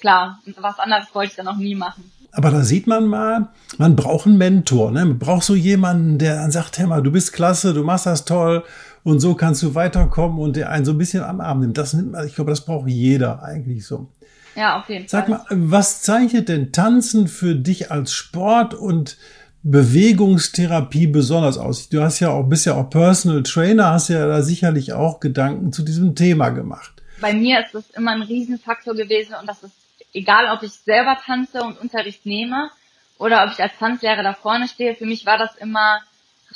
klar. 0.00 0.40
Und 0.44 0.60
was 0.60 0.80
anderes 0.80 1.14
wollte 1.14 1.30
ich 1.30 1.36
dann 1.36 1.46
auch 1.46 1.58
nie 1.58 1.76
machen. 1.76 2.10
Aber 2.32 2.50
da 2.50 2.62
sieht 2.62 2.88
man 2.88 3.06
mal, 3.06 3.50
man 3.78 3.94
braucht 3.94 4.26
einen 4.26 4.36
Mentor, 4.36 4.90
ne? 4.90 5.04
Man 5.04 5.20
braucht 5.20 5.44
so 5.44 5.54
jemanden, 5.54 6.18
der 6.18 6.34
dann 6.34 6.50
sagt, 6.50 6.78
hey 6.78 6.88
mal, 6.88 7.02
du 7.02 7.12
bist 7.12 7.32
klasse, 7.32 7.72
du 7.72 7.84
machst 7.84 8.06
das 8.06 8.24
toll 8.24 8.64
und 9.04 9.20
so 9.20 9.36
kannst 9.36 9.62
du 9.62 9.76
weiterkommen 9.76 10.40
und 10.40 10.56
der 10.56 10.70
einen 10.70 10.84
so 10.84 10.90
ein 10.90 10.98
bisschen 10.98 11.22
am 11.22 11.40
Arm 11.40 11.60
nimmt. 11.60 11.78
Das 11.78 11.92
nimmt 11.92 12.10
man, 12.10 12.26
ich 12.26 12.34
glaube, 12.34 12.50
das 12.50 12.64
braucht 12.64 12.88
jeder 12.88 13.44
eigentlich 13.44 13.86
so. 13.86 14.08
Ja, 14.56 14.80
auf 14.80 14.88
jeden 14.88 15.06
Sag 15.06 15.28
Fall. 15.28 15.38
Sag 15.38 15.50
mal, 15.50 15.70
was 15.70 16.02
zeichnet 16.02 16.48
denn 16.48 16.72
Tanzen 16.72 17.28
für 17.28 17.54
dich 17.54 17.92
als 17.92 18.12
Sport 18.12 18.74
und 18.74 19.18
Bewegungstherapie 19.62 21.06
besonders 21.06 21.56
aus? 21.56 21.88
Du 21.88 22.02
hast 22.02 22.20
ja 22.20 22.30
auch, 22.30 22.44
bist 22.44 22.66
ja 22.66 22.74
auch 22.74 22.90
Personal 22.90 23.42
Trainer, 23.42 23.92
hast 23.92 24.08
ja 24.08 24.26
da 24.26 24.42
sicherlich 24.42 24.92
auch 24.92 25.20
Gedanken 25.20 25.72
zu 25.72 25.82
diesem 25.82 26.14
Thema 26.14 26.50
gemacht. 26.50 26.92
Bei 27.20 27.32
mir 27.32 27.60
ist 27.60 27.74
es 27.74 27.90
immer 27.90 28.10
ein 28.10 28.22
Riesenfaktor 28.22 28.94
gewesen 28.94 29.34
und 29.40 29.46
das 29.46 29.62
ist 29.62 29.74
egal, 30.12 30.52
ob 30.54 30.62
ich 30.64 30.72
selber 30.72 31.16
tanze 31.24 31.62
und 31.62 31.80
Unterricht 31.80 32.26
nehme 32.26 32.70
oder 33.18 33.44
ob 33.44 33.52
ich 33.52 33.62
als 33.62 33.72
Tanzlehrer 33.78 34.24
da 34.24 34.34
vorne 34.34 34.66
stehe. 34.66 34.96
Für 34.96 35.06
mich 35.06 35.26
war 35.26 35.38
das 35.38 35.54
immer 35.56 36.00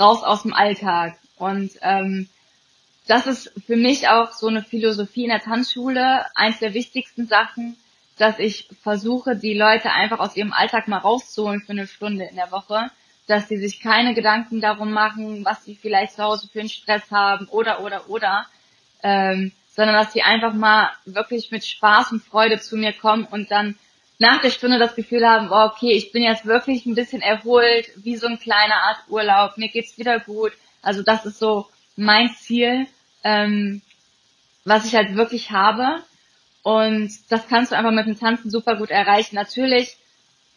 raus 0.01 0.25
aus 0.25 0.43
dem 0.43 0.53
Alltag 0.53 1.17
und 1.37 1.71
ähm, 1.83 2.29
das 3.07 3.29
ist 3.29 3.53
für 3.65 3.77
mich 3.77 4.09
auch 4.09 4.33
so 4.33 4.49
eine 4.49 4.63
Philosophie 4.63 5.25
in 5.25 5.31
der 5.31 5.41
Tanzschule, 5.41 6.27
eins 6.35 6.59
der 6.59 6.75
wichtigsten 6.75 7.29
Sachen, 7.29 7.77
dass 8.19 8.39
ich 8.39 8.69
versuche, 8.83 9.37
die 9.37 9.55
Leute 9.55 9.93
einfach 9.93 10.19
aus 10.19 10.37
ihrem 10.37 10.53
Alltag 10.53 10.89
mal 10.89 10.99
rauszuholen 10.99 11.61
für 11.61 11.73
eine 11.73 11.87
Stunde 11.87 12.25
in 12.25 12.37
der 12.37 12.51
Woche, 12.51 12.91
dass 13.27 13.49
sie 13.49 13.59
sich 13.59 13.81
keine 13.81 14.15
Gedanken 14.15 14.61
darum 14.61 14.93
machen, 14.93 15.45
was 15.45 15.65
sie 15.65 15.75
vielleicht 15.75 16.15
zu 16.15 16.23
Hause 16.23 16.49
für 16.53 16.61
einen 16.61 16.69
Stress 16.69 17.11
haben 17.11 17.47
oder 17.49 17.83
oder 17.83 18.09
oder, 18.09 18.47
ähm, 19.03 19.53
sondern 19.69 19.97
dass 19.97 20.13
sie 20.13 20.23
einfach 20.23 20.55
mal 20.55 20.91
wirklich 21.05 21.51
mit 21.51 21.65
Spaß 21.67 22.13
und 22.13 22.23
Freude 22.23 22.61
zu 22.61 22.77
mir 22.77 22.93
kommen 22.93 23.25
und 23.25 23.51
dann 23.51 23.79
nach 24.19 24.41
der 24.41 24.51
Stunde 24.51 24.79
das 24.79 24.95
Gefühl 24.95 25.27
haben, 25.27 25.51
oh, 25.51 25.71
okay, 25.71 25.93
ich 25.93 26.13
bin 26.13 26.23
jetzt 26.23 26.47
wirklich 26.47 26.87
ein 26.87 26.95
bisschen 26.95 27.21
erholt, 27.21 27.91
wie 27.97 28.17
so 28.17 28.27
ein 28.27 28.39
kleiner 28.39 28.77
Art 28.77 28.99
Urlaub, 29.09 29.59
mir 29.59 29.69
geht's 29.69 29.99
wieder 29.99 30.21
gut. 30.21 30.53
Also 30.81 31.03
das 31.03 31.27
ist 31.27 31.39
so 31.39 31.67
mein 31.97 32.31
Ziel. 32.31 32.87
Ähm, 33.25 33.83
was 34.67 34.85
ich 34.85 34.95
halt 34.95 35.17
wirklich 35.17 35.53
habe. 35.53 36.03
Und 36.67 37.13
das 37.29 37.47
kannst 37.47 37.71
du 37.71 37.77
einfach 37.77 37.93
mit 37.93 38.07
dem 38.07 38.19
Tanzen 38.19 38.51
super 38.51 38.75
gut 38.75 38.91
erreichen. 38.91 39.37
Natürlich 39.37 39.99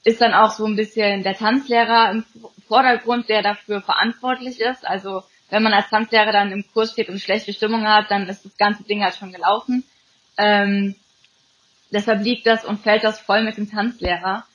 ist 0.04 0.22
dann 0.22 0.34
auch 0.34 0.50
so 0.50 0.66
ein 0.66 0.76
bisschen 0.76 1.22
der 1.22 1.38
Tanzlehrer 1.38 2.10
im 2.10 2.26
Vordergrund, 2.68 3.30
der 3.30 3.44
dafür 3.44 3.80
verantwortlich 3.84 4.60
ist. 4.60 4.88
Also 4.88 5.22
wenn 5.52 5.62
man 5.62 5.72
als 5.72 5.92
Tanzlehrer 5.92 6.32
dann 6.32 6.52
im 6.52 6.66
Kurs 6.74 6.94
steht 6.94 7.10
und 7.10 7.22
schlechte 7.22 7.54
Stimmung 7.54 7.88
hat, 7.88 8.10
dann 8.10 8.28
ist 8.28 8.44
das 8.44 8.58
ganze 8.58 8.82
Ding 8.86 9.04
halt 9.04 9.18
schon 9.18 9.32
gelaufen. 9.32 9.84
Ähm, 10.36 10.96
deshalb 11.92 12.24
liegt 12.24 12.48
das 12.48 12.66
und 12.66 12.82
fällt 12.82 13.04
das 13.04 13.20
voll 13.20 13.44
mit 13.44 13.58
dem 13.58 13.70
Tanzlehrer. 13.70 14.46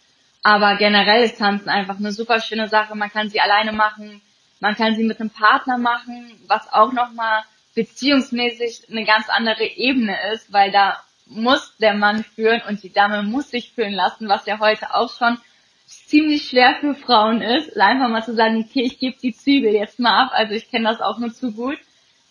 Aber 0.43 0.75
generell 0.75 1.23
ist 1.23 1.39
Tanzen 1.39 1.69
einfach 1.69 1.99
eine 1.99 2.11
super 2.11 2.41
schöne 2.41 2.67
Sache. 2.67 2.97
Man 2.97 3.13
kann 3.13 3.31
sie 3.31 3.41
alleine 3.41 3.71
machen, 3.71 4.23
man 4.59 4.75
kann 4.75 4.97
sie 4.97 5.05
mit 5.05 5.21
einem 5.21 5.31
Partner 5.31 5.79
machen, 5.79 6.33
was 6.49 6.73
auch 6.73 6.91
nochmal 6.91 7.45
beziehungsmäßig 7.77 8.89
eine 8.91 9.05
ganz 9.05 9.29
andere 9.29 9.65
Ebene 9.65 10.17
ist, 10.33 10.53
weil 10.53 10.73
da 10.73 11.01
muss 11.35 11.77
der 11.79 11.95
Mann 11.95 12.25
führen 12.25 12.63
und 12.69 12.83
die 12.83 12.93
Dame 12.93 13.23
muss 13.23 13.51
sich 13.51 13.73
führen 13.73 13.93
lassen, 13.93 14.29
was 14.29 14.47
ja 14.47 14.59
heute 14.61 14.95
auch 14.95 15.13
schon 15.13 15.39
ziemlich 15.87 16.49
schwer 16.49 16.77
für 16.81 16.95
Frauen 16.95 17.43
ist, 17.43 17.77
einfach 17.79 18.09
mal 18.09 18.25
zu 18.25 18.35
sagen, 18.35 18.65
okay, 18.69 18.83
ich 18.83 18.99
gebe 18.99 19.17
die 19.21 19.35
Zügel 19.35 19.73
jetzt 19.75 19.99
mal 19.99 20.25
ab. 20.25 20.31
Also 20.33 20.55
ich 20.55 20.71
kenne 20.71 20.89
das 20.89 21.01
auch 21.01 21.19
nur 21.19 21.33
zu 21.33 21.53
gut. 21.53 21.79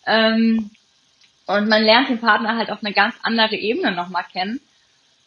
Ähm, 0.06 0.70
und 1.46 1.68
man 1.68 1.82
lernt 1.82 2.08
den 2.08 2.20
Partner 2.20 2.56
halt 2.56 2.70
auf 2.70 2.82
eine 2.82 2.94
ganz 2.94 3.14
andere 3.22 3.54
Ebene 3.54 3.92
nochmal 3.92 4.24
kennen 4.32 4.60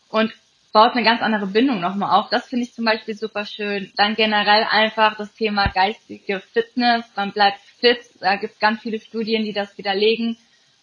und 0.10 0.34
baut 0.74 0.94
eine 0.94 1.04
ganz 1.04 1.22
andere 1.22 1.48
Bindung 1.48 1.80
nochmal 1.80 2.20
auf. 2.20 2.30
Das 2.30 2.48
finde 2.48 2.66
ich 2.66 2.74
zum 2.74 2.86
Beispiel 2.86 3.16
super 3.16 3.46
schön. 3.46 3.92
Dann 3.96 4.16
generell 4.16 4.66
einfach 4.70 5.18
das 5.18 5.34
Thema 5.34 5.68
geistige 5.68 6.40
Fitness. 6.40 7.06
Man 7.16 7.32
bleibt 7.32 7.60
fit. 7.80 8.00
Da 8.20 8.36
gibt 8.36 8.54
es 8.54 8.60
ganz 8.60 8.82
viele 8.82 9.00
Studien, 9.00 9.44
die 9.44 9.54
das 9.54 9.78
widerlegen. 9.78 10.38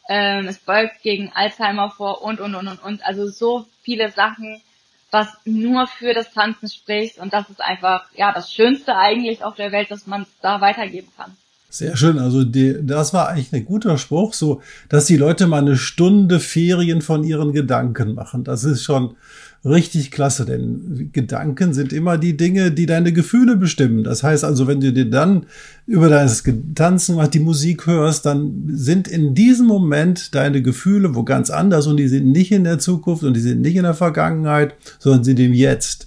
Ähm, 0.09 0.49
es 0.49 0.59
beugt 0.59 1.03
gegen 1.03 1.33
Alzheimer 1.35 1.91
vor 1.91 2.23
und, 2.23 2.41
und, 2.41 2.55
und, 2.55 2.69
und, 2.69 2.83
und. 2.83 3.05
Also 3.05 3.29
so 3.29 3.67
viele 3.83 4.11
Sachen, 4.11 4.63
was 5.11 5.29
nur 5.45 5.87
für 5.87 6.13
das 6.13 6.33
Tanzen 6.33 6.69
spricht. 6.69 7.19
Und 7.19 7.33
das 7.33 7.49
ist 7.49 7.61
einfach, 7.61 8.07
ja, 8.15 8.33
das 8.33 8.53
Schönste 8.53 8.97
eigentlich 8.97 9.45
auf 9.45 9.55
der 9.55 9.73
Welt, 9.73 9.91
dass 9.91 10.07
man 10.07 10.27
da 10.43 10.61
weitergeben 10.61 11.11
kann. 11.17 11.37
Sehr 11.75 11.97
schön. 11.97 12.21
Also 12.21 12.45
die, 12.45 12.77
das 12.83 13.13
war 13.13 13.29
eigentlich 13.29 13.53
ein 13.53 13.65
guter 13.65 13.99
Spruch, 13.99 14.33
so, 14.33 14.61
dass 14.89 15.07
die 15.07 15.17
Leute 15.17 15.49
mal 15.49 15.59
eine 15.59 15.77
Stunde 15.77 16.39
Ferien 16.39 17.03
von 17.03 17.25
ihren 17.25 17.53
Gedanken 17.53 18.15
machen. 18.15 18.45
Das 18.45 18.63
ist 18.63 18.85
schon 18.85 19.17
richtig 19.65 20.13
klasse, 20.13 20.47
denn 20.47 21.11
Gedanken 21.13 21.75
sind 21.75 21.93
immer 21.93 22.17
die 22.17 22.37
Dinge, 22.37 22.71
die 22.71 22.87
deine 22.87 23.13
Gefühle 23.13 23.57
bestimmen. 23.57 24.05
Das 24.05 24.23
heißt 24.23 24.45
also, 24.45 24.69
wenn 24.69 24.79
du 24.79 24.93
dir 24.93 25.11
dann 25.11 25.47
über 25.89 26.09
das 26.09 26.45
Tanzen 26.77 27.19
die 27.33 27.41
Musik 27.41 27.89
hörst, 27.89 28.25
dann 28.25 28.69
sind 28.69 29.09
in 29.09 29.35
diesem 29.35 29.67
Moment 29.67 30.33
deine 30.37 30.63
Gefühle 30.63 31.17
wo 31.17 31.25
ganz 31.25 31.51
anders 31.51 31.89
und 31.89 31.97
die 31.97 32.07
sind 32.07 32.31
nicht 32.31 32.53
in 32.53 32.63
der 32.63 32.79
Zukunft 32.79 33.25
und 33.25 33.35
die 33.35 33.41
sind 33.41 33.63
nicht 33.63 33.75
in 33.75 33.83
der 33.83 33.95
Vergangenheit, 33.95 34.77
sondern 35.01 35.25
sind 35.25 35.41
im 35.41 35.53
Jetzt. 35.53 36.07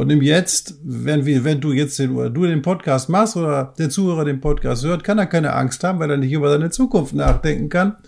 Und 0.00 0.08
im 0.08 0.22
Jetzt, 0.22 0.76
wenn 0.82 1.26
wir, 1.26 1.44
wenn 1.44 1.60
du 1.60 1.72
jetzt 1.72 1.98
den, 1.98 2.16
oder 2.16 2.30
du 2.30 2.46
den 2.46 2.62
Podcast 2.62 3.10
machst 3.10 3.36
oder 3.36 3.74
der 3.78 3.90
Zuhörer 3.90 4.24
den 4.24 4.40
Podcast 4.40 4.82
hört, 4.82 5.04
kann 5.04 5.18
er 5.18 5.26
keine 5.26 5.52
Angst 5.52 5.84
haben, 5.84 5.98
weil 5.98 6.10
er 6.10 6.16
nicht 6.16 6.32
über 6.32 6.50
seine 6.50 6.70
Zukunft 6.70 7.12
nachdenken 7.12 7.68
kann 7.68 7.98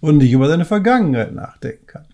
und 0.00 0.18
nicht 0.18 0.32
über 0.32 0.48
seine 0.48 0.64
Vergangenheit 0.64 1.32
nachdenken 1.32 1.86
kann. 1.86 2.04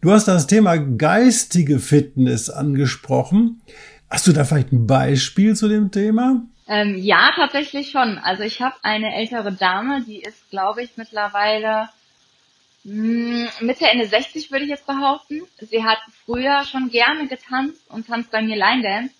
Du 0.00 0.10
hast 0.10 0.26
das 0.26 0.46
Thema 0.46 0.78
geistige 0.78 1.80
Fitness 1.80 2.48
angesprochen. 2.48 3.60
Hast 4.08 4.26
du 4.26 4.32
da 4.32 4.44
vielleicht 4.44 4.72
ein 4.72 4.86
Beispiel 4.86 5.54
zu 5.54 5.68
dem 5.68 5.90
Thema? 5.90 6.42
Ähm, 6.66 6.96
ja, 6.96 7.30
tatsächlich 7.36 7.90
schon. 7.90 8.16
Also 8.16 8.42
ich 8.42 8.62
habe 8.62 8.76
eine 8.82 9.14
ältere 9.14 9.52
Dame, 9.52 10.02
die 10.06 10.22
ist, 10.22 10.48
glaube 10.48 10.82
ich, 10.82 10.96
mittlerweile 10.96 11.90
Mitte, 12.84 13.86
Ende 13.86 14.06
60 14.06 14.50
würde 14.50 14.64
ich 14.64 14.70
jetzt 14.70 14.86
behaupten. 14.86 15.42
Sie 15.60 15.84
hat 15.84 15.98
früher 16.24 16.64
schon 16.64 16.90
gerne 16.90 17.28
getanzt 17.28 17.88
und 17.88 18.08
tanzt 18.08 18.32
bei 18.32 18.42
mir 18.42 18.56
Line 18.56 18.82
Dance. 18.82 19.14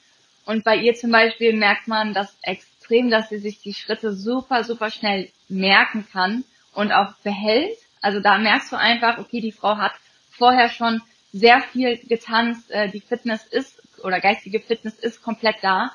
Und 0.44 0.64
bei 0.64 0.76
ihr 0.76 0.94
zum 0.94 1.12
Beispiel 1.12 1.52
merkt 1.52 1.86
man 1.86 2.12
das 2.12 2.36
extrem, 2.42 3.10
dass 3.10 3.28
sie 3.28 3.38
sich 3.38 3.60
die 3.60 3.74
Schritte 3.74 4.12
super, 4.12 4.64
super 4.64 4.90
schnell 4.90 5.30
merken 5.48 6.04
kann 6.12 6.44
und 6.74 6.90
auch 6.90 7.14
behält. 7.22 7.78
Also 8.00 8.18
da 8.18 8.38
merkst 8.38 8.72
du 8.72 8.76
einfach, 8.76 9.18
okay, 9.18 9.40
die 9.40 9.52
Frau 9.52 9.76
hat 9.76 9.92
vorher 10.30 10.68
schon 10.68 11.00
sehr 11.32 11.60
viel 11.60 11.98
getanzt, 11.98 12.68
äh, 12.72 12.90
die 12.90 13.00
Fitness 13.00 13.44
ist 13.46 13.80
oder 14.02 14.20
geistige 14.20 14.58
Fitness 14.58 14.98
ist 14.98 15.22
komplett 15.22 15.56
da. 15.62 15.92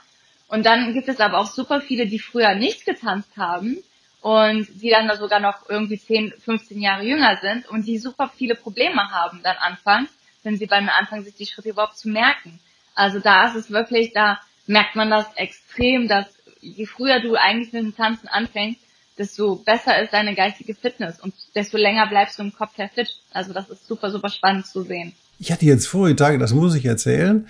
Und 0.47 0.65
dann 0.65 0.93
gibt 0.93 1.09
es 1.09 1.19
aber 1.19 1.39
auch 1.39 1.47
super 1.47 1.81
viele, 1.81 2.07
die 2.07 2.19
früher 2.19 2.55
nicht 2.55 2.86
getanzt 2.86 3.36
haben 3.36 3.83
und 4.27 4.67
die 4.81 4.89
dann 4.89 5.10
sogar 5.17 5.39
noch 5.39 5.69
irgendwie 5.69 5.98
10, 5.98 6.34
15 6.43 6.81
Jahre 6.81 7.05
jünger 7.05 7.38
sind 7.41 7.65
und 7.69 7.88
die 7.88 7.98
super 7.98 8.29
viele 8.36 8.55
Probleme 8.55 9.10
haben 9.10 9.39
dann 9.41 9.55
anfangs, 9.55 10.10
wenn 10.43 10.57
sie 10.57 10.65
beim 10.65 10.89
Anfang 10.89 11.24
sich 11.24 11.34
die 11.36 11.46
Schritte 11.46 11.69
überhaupt 11.69 11.98
zu 11.98 12.10
merken. 12.10 12.60
Also 12.93 13.19
da 13.19 13.48
ist 13.48 13.55
es 13.55 13.72
wirklich, 13.72 14.12
da 14.12 14.38
merkt 14.65 14.98
man 14.98 15.10
das 15.10 15.27
extrem, 15.36 16.10
dass 16.10 16.25
je 16.60 16.86
früher 16.88 17.22
du 17.22 17.36
eigentlich 17.36 17.72
mit 17.72 17.84
dem 17.84 17.96
Tanzen 17.96 18.27
anfängst, 18.27 18.81
desto 19.17 19.55
besser 19.55 19.98
ist 20.03 20.12
deine 20.12 20.36
geistige 20.36 20.75
Fitness 20.75 21.22
und 21.22 21.34
desto 21.55 21.77
länger 21.77 22.05
bleibst 22.07 22.38
du 22.38 22.43
im 22.43 22.53
Kopf 22.53 22.77
her 22.77 22.89
fit. 22.93 23.07
Also 23.31 23.53
das 23.53 23.69
ist 23.69 23.88
super, 23.88 24.12
super 24.12 24.27
spannend 24.27 24.67
zu 24.67 24.81
sehen. 24.81 25.13
Ich 25.39 25.53
hatte 25.53 25.63
jetzt 25.63 25.88
vorige 25.88 26.17
Tage, 26.17 26.38
das 26.38 26.51
muss 26.51 26.75
ich 26.75 26.84
erzählen, 26.84 27.48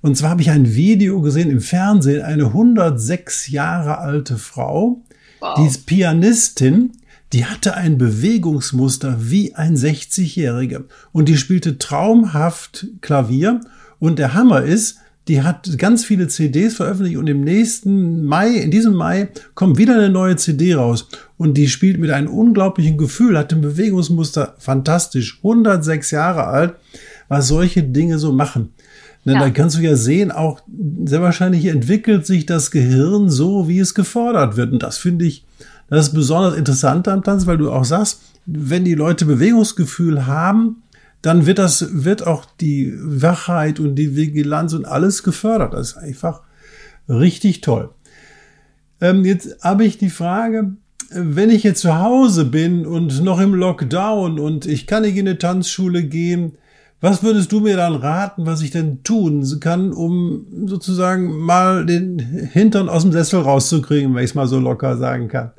und 0.00 0.16
zwar 0.16 0.30
habe 0.30 0.40
ich 0.40 0.48
ein 0.48 0.74
Video 0.74 1.20
gesehen 1.20 1.50
im 1.50 1.60
Fernsehen, 1.60 2.22
eine 2.22 2.46
106 2.46 3.48
Jahre 3.48 3.98
alte 3.98 4.38
Frau, 4.38 5.02
wow. 5.44 5.54
die 5.58 5.66
ist 5.66 5.86
Pianistin, 5.86 6.92
die 7.32 7.44
hatte 7.44 7.74
ein 7.74 7.98
Bewegungsmuster 7.98 9.16
wie 9.18 9.54
ein 9.54 9.76
60-Jähriger 9.76 10.84
und 11.12 11.28
die 11.28 11.36
spielte 11.36 11.78
traumhaft 11.78 12.86
Klavier 13.00 13.60
und 13.98 14.18
der 14.18 14.34
Hammer 14.34 14.62
ist, 14.62 14.98
die 15.28 15.42
hat 15.42 15.78
ganz 15.78 16.04
viele 16.04 16.28
CDs 16.28 16.74
veröffentlicht 16.74 17.16
und 17.16 17.26
im 17.28 17.42
nächsten 17.42 18.26
Mai, 18.26 18.50
in 18.50 18.70
diesem 18.70 18.94
Mai, 18.94 19.28
kommt 19.54 19.78
wieder 19.78 19.94
eine 19.94 20.10
neue 20.10 20.36
CD 20.36 20.74
raus. 20.74 21.08
Und 21.38 21.54
die 21.54 21.68
spielt 21.68 21.98
mit 21.98 22.10
einem 22.10 22.28
unglaublichen 22.28 22.98
Gefühl, 22.98 23.38
hat 23.38 23.52
ein 23.52 23.62
Bewegungsmuster 23.62 24.54
fantastisch, 24.58 25.38
106 25.38 26.10
Jahre 26.10 26.46
alt, 26.46 26.74
was 27.28 27.48
solche 27.48 27.82
Dinge 27.82 28.18
so 28.18 28.32
machen. 28.32 28.74
Denn 29.24 29.34
ja. 29.34 29.40
da 29.40 29.50
kannst 29.50 29.76
du 29.76 29.80
ja 29.80 29.96
sehen, 29.96 30.30
auch 30.30 30.60
sehr 31.06 31.22
wahrscheinlich 31.22 31.66
entwickelt 31.66 32.26
sich 32.26 32.44
das 32.46 32.70
Gehirn 32.70 33.30
so, 33.30 33.68
wie 33.68 33.78
es 33.78 33.94
gefordert 33.94 34.56
wird. 34.56 34.72
Und 34.72 34.82
das 34.82 34.98
finde 34.98 35.24
ich, 35.24 35.46
das 35.88 36.08
ist 36.08 36.14
besonders 36.14 36.56
interessant 36.56 37.08
am 37.08 37.22
Tanz, 37.22 37.46
weil 37.46 37.56
du 37.56 37.70
auch 37.70 37.84
sagst, 37.84 38.20
wenn 38.46 38.84
die 38.84 38.94
Leute 38.94 39.24
Bewegungsgefühl 39.24 40.26
haben, 40.26 40.82
dann 41.22 41.46
wird 41.46 41.58
das, 41.58 42.04
wird 42.04 42.26
auch 42.26 42.44
die 42.60 42.92
Wachheit 42.98 43.80
und 43.80 43.94
die 43.94 44.14
Vigilanz 44.14 44.74
und 44.74 44.84
alles 44.84 45.22
gefördert. 45.22 45.72
Das 45.72 45.92
ist 45.92 45.96
einfach 45.96 46.42
richtig 47.08 47.62
toll. 47.62 47.90
Ähm, 49.00 49.24
jetzt 49.24 49.62
habe 49.62 49.86
ich 49.86 49.96
die 49.96 50.10
Frage, 50.10 50.72
wenn 51.10 51.48
ich 51.48 51.62
jetzt 51.62 51.80
zu 51.80 51.98
Hause 51.98 52.44
bin 52.44 52.84
und 52.84 53.22
noch 53.22 53.40
im 53.40 53.54
Lockdown 53.54 54.38
und 54.38 54.66
ich 54.66 54.86
kann 54.86 55.02
nicht 55.02 55.16
in 55.16 55.26
eine 55.26 55.38
Tanzschule 55.38 56.04
gehen, 56.04 56.52
was 57.04 57.22
würdest 57.22 57.52
du 57.52 57.60
mir 57.60 57.76
dann 57.76 57.96
raten, 57.96 58.46
was 58.46 58.62
ich 58.62 58.70
denn 58.70 59.04
tun 59.04 59.44
kann, 59.60 59.92
um 59.92 60.46
sozusagen 60.66 61.36
mal 61.36 61.84
den 61.84 62.18
Hintern 62.18 62.88
aus 62.88 63.02
dem 63.02 63.12
Sessel 63.12 63.42
rauszukriegen, 63.42 64.14
wenn 64.14 64.24
ich 64.24 64.30
es 64.30 64.34
mal 64.34 64.46
so 64.46 64.58
locker 64.58 64.96
sagen 64.96 65.28
kann? 65.28 65.52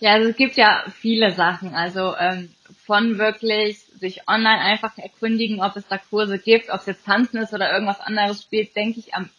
Ja, 0.00 0.14
also 0.14 0.30
es 0.30 0.36
gibt 0.36 0.56
ja 0.56 0.82
viele 1.00 1.30
Sachen. 1.30 1.72
Also 1.72 2.16
ähm, 2.18 2.50
von 2.84 3.16
wirklich 3.16 3.78
sich 4.00 4.26
online 4.26 4.58
einfach 4.58 4.98
erkundigen, 4.98 5.62
ob 5.62 5.76
es 5.76 5.86
da 5.88 5.98
Kurse 5.98 6.40
gibt, 6.40 6.68
ob 6.70 6.80
es 6.80 6.86
jetzt 6.86 7.06
Tanzen 7.06 7.38
ist 7.38 7.54
oder 7.54 7.72
irgendwas 7.72 8.00
anderes 8.00 8.42
spielt, 8.42 8.74
denke 8.74 8.98
ich 8.98 9.14
am, 9.14 9.30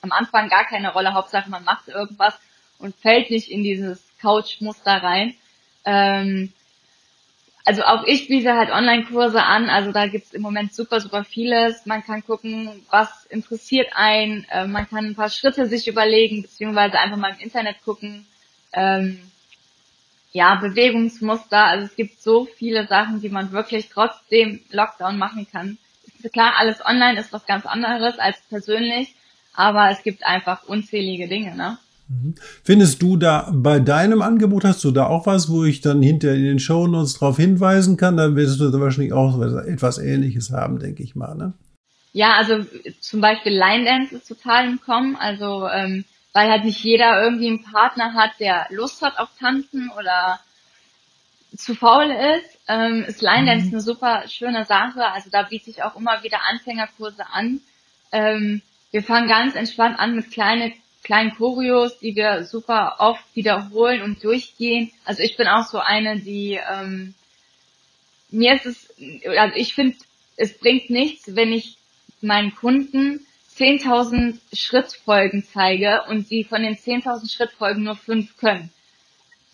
am 0.00 0.12
Anfang 0.12 0.48
gar 0.48 0.64
keine 0.64 0.94
Rolle. 0.94 1.12
Hauptsache 1.12 1.50
man 1.50 1.64
macht 1.64 1.88
irgendwas 1.88 2.32
und 2.78 2.96
fällt 2.96 3.30
nicht 3.30 3.50
in 3.50 3.62
dieses 3.62 4.02
Couch-Muster 4.22 5.02
rein. 5.02 5.34
Ähm, 5.84 6.54
also 7.66 7.82
auch 7.82 8.04
ich 8.04 8.28
biete 8.28 8.54
halt 8.54 8.70
Online-Kurse 8.70 9.42
an, 9.42 9.68
also 9.68 9.90
da 9.90 10.06
gibt's 10.06 10.32
im 10.32 10.40
Moment 10.40 10.72
super, 10.72 11.00
super 11.00 11.24
vieles. 11.24 11.84
Man 11.84 12.04
kann 12.04 12.24
gucken, 12.24 12.86
was 12.90 13.26
interessiert 13.26 13.88
einen, 13.92 14.46
äh, 14.50 14.68
man 14.68 14.88
kann 14.88 15.04
ein 15.04 15.16
paar 15.16 15.30
Schritte 15.30 15.66
sich 15.66 15.88
überlegen, 15.88 16.42
beziehungsweise 16.42 16.96
einfach 17.00 17.16
mal 17.16 17.32
im 17.32 17.40
Internet 17.40 17.82
gucken. 17.84 18.24
Ähm, 18.72 19.20
ja, 20.32 20.54
Bewegungsmuster. 20.54 21.64
Also 21.64 21.86
es 21.86 21.96
gibt 21.96 22.22
so 22.22 22.44
viele 22.44 22.86
Sachen, 22.86 23.20
die 23.20 23.30
man 23.30 23.50
wirklich 23.50 23.88
trotzdem 23.88 24.60
Lockdown 24.70 25.18
machen 25.18 25.48
kann. 25.50 25.76
Ist 26.22 26.32
klar, 26.32 26.54
alles 26.58 26.84
online 26.86 27.18
ist 27.18 27.32
was 27.32 27.46
ganz 27.46 27.66
anderes 27.66 28.20
als 28.20 28.40
persönlich, 28.48 29.12
aber 29.54 29.90
es 29.90 30.04
gibt 30.04 30.24
einfach 30.24 30.62
unzählige 30.68 31.26
Dinge, 31.26 31.56
ne? 31.56 31.78
Mhm. 32.08 32.34
Findest 32.62 33.02
du 33.02 33.16
da 33.16 33.50
bei 33.52 33.80
deinem 33.80 34.22
Angebot, 34.22 34.64
hast 34.64 34.84
du 34.84 34.90
da 34.90 35.06
auch 35.06 35.26
was, 35.26 35.48
wo 35.50 35.64
ich 35.64 35.80
dann 35.80 36.02
hinter 36.02 36.34
in 36.34 36.44
den 36.44 36.58
Shownotes 36.58 37.14
darauf 37.14 37.36
hinweisen 37.36 37.96
kann? 37.96 38.16
Dann 38.16 38.36
wirst 38.36 38.60
du 38.60 38.70
da 38.70 38.80
wahrscheinlich 38.80 39.12
auch 39.12 39.40
etwas 39.40 39.98
Ähnliches 39.98 40.50
haben, 40.50 40.78
denke 40.78 41.02
ich 41.02 41.16
mal, 41.16 41.34
ne? 41.34 41.52
Ja, 42.12 42.36
also 42.36 42.64
zum 43.00 43.20
Beispiel 43.20 43.52
Line 43.52 43.84
Dance 43.84 44.14
ist 44.14 44.28
total 44.28 44.68
im 44.68 44.80
Kommen. 44.80 45.16
Also 45.16 45.68
ähm, 45.68 46.04
weil 46.32 46.50
halt 46.50 46.64
nicht 46.64 46.84
jeder 46.84 47.22
irgendwie 47.22 47.48
einen 47.48 47.62
Partner 47.62 48.12
hat, 48.12 48.32
der 48.40 48.66
Lust 48.68 49.00
hat 49.00 49.18
auf 49.18 49.30
Tanzen 49.38 49.90
oder 49.98 50.38
zu 51.56 51.74
faul 51.74 52.10
ist, 52.10 52.58
ähm, 52.68 53.04
ist 53.04 53.22
Line 53.22 53.46
Dance 53.46 53.68
mhm. 53.68 53.72
eine 53.72 53.80
super 53.80 54.24
schöne 54.28 54.66
Sache. 54.66 55.02
Also 55.06 55.30
da 55.30 55.44
biete 55.44 55.70
ich 55.70 55.82
auch 55.82 55.96
immer 55.96 56.22
wieder 56.22 56.40
Anfängerkurse 56.50 57.24
an. 57.32 57.60
Ähm, 58.12 58.60
wir 58.90 59.02
fangen 59.02 59.28
ganz 59.28 59.54
entspannt 59.54 59.98
an 59.98 60.14
mit 60.14 60.30
kleine, 60.30 60.72
kleinen 61.02 61.34
Choreos, 61.34 61.98
die 61.98 62.16
wir 62.16 62.44
super 62.44 62.96
oft 62.98 63.24
wiederholen 63.34 64.02
und 64.02 64.22
durchgehen. 64.22 64.90
Also 65.04 65.22
ich 65.22 65.36
bin 65.36 65.46
auch 65.46 65.66
so 65.66 65.78
eine, 65.78 66.18
die 66.20 66.58
ähm, 66.70 67.14
mir 68.30 68.54
ist 68.54 68.66
es, 68.66 68.94
also 69.26 69.56
ich 69.56 69.74
finde, 69.74 69.96
es 70.36 70.58
bringt 70.58 70.90
nichts, 70.90 71.34
wenn 71.34 71.52
ich 71.52 71.76
meinen 72.20 72.54
Kunden 72.54 73.26
10.000 73.56 74.38
Schrittfolgen 74.52 75.44
zeige 75.44 76.02
und 76.08 76.26
sie 76.26 76.44
von 76.44 76.62
den 76.62 76.76
10.000 76.76 77.32
Schrittfolgen 77.32 77.84
nur 77.84 77.96
fünf 77.96 78.36
können. 78.36 78.70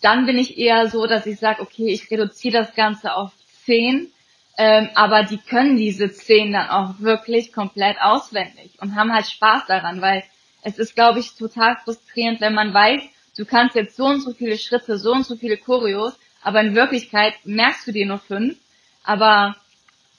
Dann 0.01 0.25
bin 0.25 0.37
ich 0.37 0.57
eher 0.57 0.89
so, 0.89 1.07
dass 1.07 1.25
ich 1.25 1.39
sage, 1.39 1.61
okay, 1.61 1.87
ich 1.87 2.11
reduziere 2.11 2.57
das 2.57 2.75
Ganze 2.75 3.15
auf 3.15 3.31
10, 3.65 4.11
ähm, 4.57 4.89
aber 4.95 5.23
die 5.23 5.37
können 5.37 5.77
diese 5.77 6.11
10 6.11 6.51
dann 6.51 6.69
auch 6.69 6.99
wirklich 6.99 7.53
komplett 7.53 7.97
auswendig 8.01 8.71
und 8.79 8.95
haben 8.95 9.13
halt 9.13 9.27
Spaß 9.27 9.67
daran, 9.67 10.01
weil 10.01 10.23
es 10.63 10.77
ist, 10.79 10.95
glaube 10.95 11.19
ich, 11.19 11.35
total 11.35 11.77
frustrierend, 11.83 12.41
wenn 12.41 12.53
man 12.53 12.73
weiß, 12.73 13.01
du 13.37 13.45
kannst 13.45 13.75
jetzt 13.75 13.95
so 13.95 14.05
und 14.05 14.21
so 14.21 14.33
viele 14.33 14.57
Schritte, 14.57 14.97
so 14.97 15.11
und 15.11 15.25
so 15.25 15.35
viele 15.35 15.57
Choreos, 15.57 16.17
aber 16.41 16.61
in 16.61 16.75
Wirklichkeit 16.75 17.33
merkst 17.43 17.87
du 17.87 17.91
dir 17.91 18.05
nur 18.05 18.19
fünf, 18.19 18.57
aber 19.03 19.55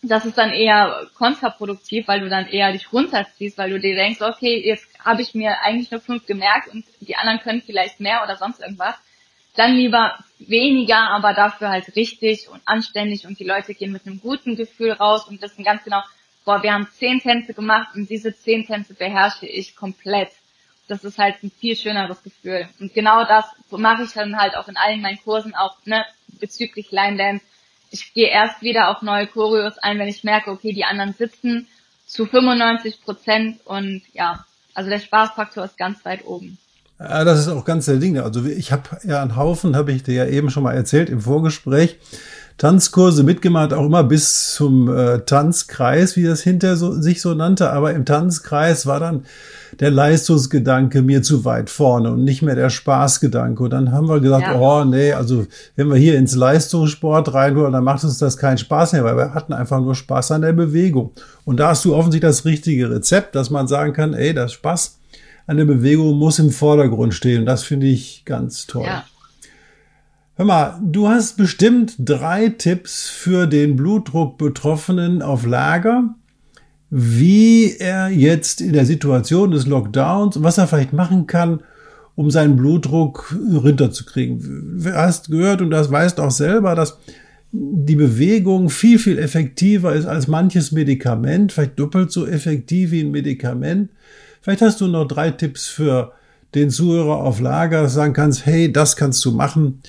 das 0.02 0.26
ist 0.26 0.36
dann 0.36 0.52
eher 0.52 1.08
kontraproduktiv, 1.14 2.08
weil 2.08 2.20
du 2.20 2.28
dann 2.28 2.46
eher 2.46 2.72
dich 2.72 2.92
runterziehst, 2.92 3.56
weil 3.56 3.70
du 3.70 3.80
dir 3.80 3.94
denkst, 3.94 4.20
okay, 4.20 4.62
jetzt 4.64 4.86
habe 4.98 5.22
ich 5.22 5.34
mir 5.34 5.60
eigentlich 5.62 5.90
nur 5.90 6.00
fünf 6.00 6.26
gemerkt 6.26 6.68
und 6.68 6.84
die 7.00 7.16
anderen 7.16 7.40
können 7.40 7.62
vielleicht 7.62 8.00
mehr 8.00 8.22
oder 8.22 8.36
sonst 8.36 8.60
irgendwas. 8.60 8.94
Dann 9.56 9.76
lieber 9.76 10.18
weniger, 10.38 11.10
aber 11.10 11.32
dafür 11.32 11.70
halt 11.70 11.96
richtig 11.96 12.48
und 12.48 12.60
anständig 12.66 13.26
und 13.26 13.38
die 13.38 13.44
Leute 13.44 13.72
gehen 13.74 13.92
mit 13.92 14.06
einem 14.06 14.20
guten 14.20 14.56
Gefühl 14.56 14.92
raus 14.92 15.26
und 15.26 15.40
wissen 15.40 15.64
ganz 15.64 15.84
genau, 15.84 16.02
boah, 16.44 16.62
wir 16.62 16.72
haben 16.72 16.88
zehn 16.98 17.20
Tänze 17.20 17.54
gemacht 17.54 17.94
und 17.94 18.08
diese 18.10 18.36
zehn 18.36 18.66
Tänze 18.66 18.94
beherrsche 18.94 19.46
ich 19.46 19.76
komplett. 19.76 20.30
Das 20.88 21.04
ist 21.04 21.18
halt 21.18 21.36
ein 21.42 21.50
viel 21.50 21.76
schöneres 21.76 22.22
Gefühl. 22.22 22.68
Und 22.78 22.92
genau 22.92 23.24
das 23.24 23.46
mache 23.70 24.02
ich 24.02 24.12
dann 24.12 24.36
halt 24.36 24.56
auch 24.56 24.68
in 24.68 24.76
allen 24.76 25.00
meinen 25.00 25.18
Kursen, 25.22 25.54
auch 25.54 25.76
ne, 25.86 26.04
bezüglich 26.38 26.90
Line 26.90 27.16
Dance 27.16 27.44
ich 27.94 28.12
gehe 28.12 28.28
erst 28.28 28.60
wieder 28.60 28.90
auf 28.90 29.02
neue 29.02 29.28
Choreos 29.28 29.78
ein, 29.78 30.00
wenn 30.00 30.08
ich 30.08 30.24
merke, 30.24 30.50
okay, 30.50 30.72
die 30.72 30.84
anderen 30.84 31.14
sitzen 31.14 31.68
zu 32.06 32.26
95 32.26 33.02
Prozent 33.02 33.60
und 33.64 34.02
ja, 34.12 34.44
also 34.74 34.90
der 34.90 34.98
Spaßfaktor 34.98 35.64
ist 35.64 35.78
ganz 35.78 36.04
weit 36.04 36.26
oben. 36.26 36.58
Ja, 36.98 37.24
das 37.24 37.38
ist 37.38 37.48
auch 37.48 37.64
ganz 37.64 37.86
der 37.86 37.96
Ding. 37.96 38.18
Also 38.18 38.44
ich 38.44 38.72
habe 38.72 38.82
ja 39.04 39.22
einen 39.22 39.36
Haufen, 39.36 39.76
habe 39.76 39.92
ich 39.92 40.02
dir 40.02 40.14
ja 40.14 40.26
eben 40.26 40.50
schon 40.50 40.64
mal 40.64 40.74
erzählt 40.74 41.08
im 41.08 41.20
Vorgespräch, 41.20 41.98
Tanzkurse 42.56 43.24
mitgemacht, 43.24 43.72
auch 43.72 43.86
immer 43.86 44.04
bis 44.04 44.54
zum 44.54 44.88
äh, 44.88 45.20
Tanzkreis, 45.20 46.16
wie 46.16 46.22
das 46.22 46.42
hinter 46.42 46.76
so, 46.76 46.92
sich 46.92 47.20
so 47.20 47.34
nannte. 47.34 47.70
Aber 47.70 47.92
im 47.92 48.04
Tanzkreis 48.04 48.86
war 48.86 49.00
dann 49.00 49.24
der 49.80 49.90
Leistungsgedanke 49.90 51.02
mir 51.02 51.22
zu 51.22 51.44
weit 51.44 51.68
vorne 51.68 52.12
und 52.12 52.22
nicht 52.22 52.42
mehr 52.42 52.54
der 52.54 52.70
Spaßgedanke. 52.70 53.60
Und 53.64 53.70
dann 53.70 53.90
haben 53.90 54.08
wir 54.08 54.20
gesagt, 54.20 54.46
ja. 54.46 54.58
oh 54.58 54.84
nee, 54.84 55.12
also 55.12 55.46
wenn 55.74 55.88
wir 55.88 55.96
hier 55.96 56.16
ins 56.16 56.36
Leistungssport 56.36 57.34
rein 57.34 57.56
wollen, 57.56 57.72
dann 57.72 57.82
macht 57.82 58.04
uns 58.04 58.18
das 58.18 58.36
keinen 58.36 58.58
Spaß 58.58 58.92
mehr, 58.92 59.04
weil 59.04 59.16
wir 59.16 59.34
hatten 59.34 59.52
einfach 59.52 59.80
nur 59.80 59.96
Spaß 59.96 60.30
an 60.30 60.42
der 60.42 60.52
Bewegung. 60.52 61.10
Und 61.44 61.58
da 61.58 61.70
hast 61.70 61.84
du 61.84 61.94
offensichtlich 61.94 62.30
das 62.30 62.44
richtige 62.44 62.88
Rezept, 62.88 63.34
dass 63.34 63.50
man 63.50 63.66
sagen 63.66 63.92
kann, 63.92 64.14
ey, 64.14 64.32
das 64.32 64.52
Spaß 64.52 65.00
an 65.48 65.56
der 65.56 65.64
Bewegung 65.64 66.16
muss 66.18 66.38
im 66.38 66.50
Vordergrund 66.50 67.14
stehen. 67.14 67.40
Und 67.40 67.46
das 67.46 67.64
finde 67.64 67.86
ich 67.86 68.22
ganz 68.24 68.68
toll. 68.68 68.84
Ja. 68.86 69.04
Hör 70.36 70.46
mal, 70.46 70.80
du 70.82 71.08
hast 71.08 71.36
bestimmt 71.36 71.94
drei 71.96 72.48
Tipps 72.48 73.08
für 73.08 73.46
den 73.46 73.76
Blutdruck-Betroffenen 73.76 75.22
auf 75.22 75.46
Lager, 75.46 76.16
wie 76.90 77.76
er 77.78 78.08
jetzt 78.08 78.60
in 78.60 78.72
der 78.72 78.84
Situation 78.84 79.52
des 79.52 79.66
Lockdowns, 79.66 80.42
was 80.42 80.58
er 80.58 80.66
vielleicht 80.66 80.92
machen 80.92 81.28
kann, 81.28 81.60
um 82.16 82.32
seinen 82.32 82.56
Blutdruck 82.56 83.32
runterzukriegen. 83.48 84.80
Du 84.82 84.92
hast 84.92 85.30
gehört 85.30 85.62
und 85.62 85.70
das 85.70 85.92
weißt 85.92 86.18
auch 86.18 86.32
selber, 86.32 86.74
dass 86.74 86.98
die 87.52 87.94
Bewegung 87.94 88.70
viel, 88.70 88.98
viel 88.98 89.20
effektiver 89.20 89.94
ist 89.94 90.06
als 90.06 90.26
manches 90.26 90.72
Medikament, 90.72 91.52
vielleicht 91.52 91.78
doppelt 91.78 92.10
so 92.10 92.26
effektiv 92.26 92.90
wie 92.90 93.04
ein 93.04 93.12
Medikament. 93.12 93.90
Vielleicht 94.40 94.62
hast 94.62 94.80
du 94.80 94.88
noch 94.88 95.06
drei 95.06 95.30
Tipps 95.30 95.68
für 95.68 96.10
den 96.56 96.70
Zuhörer 96.70 97.18
auf 97.18 97.38
Lager, 97.38 97.82
dass 97.82 97.92
du 97.92 97.98
sagen 97.98 98.14
kannst, 98.14 98.46
hey, 98.46 98.72
das 98.72 98.96
kannst 98.96 99.24
du 99.24 99.30
machen, 99.30 99.80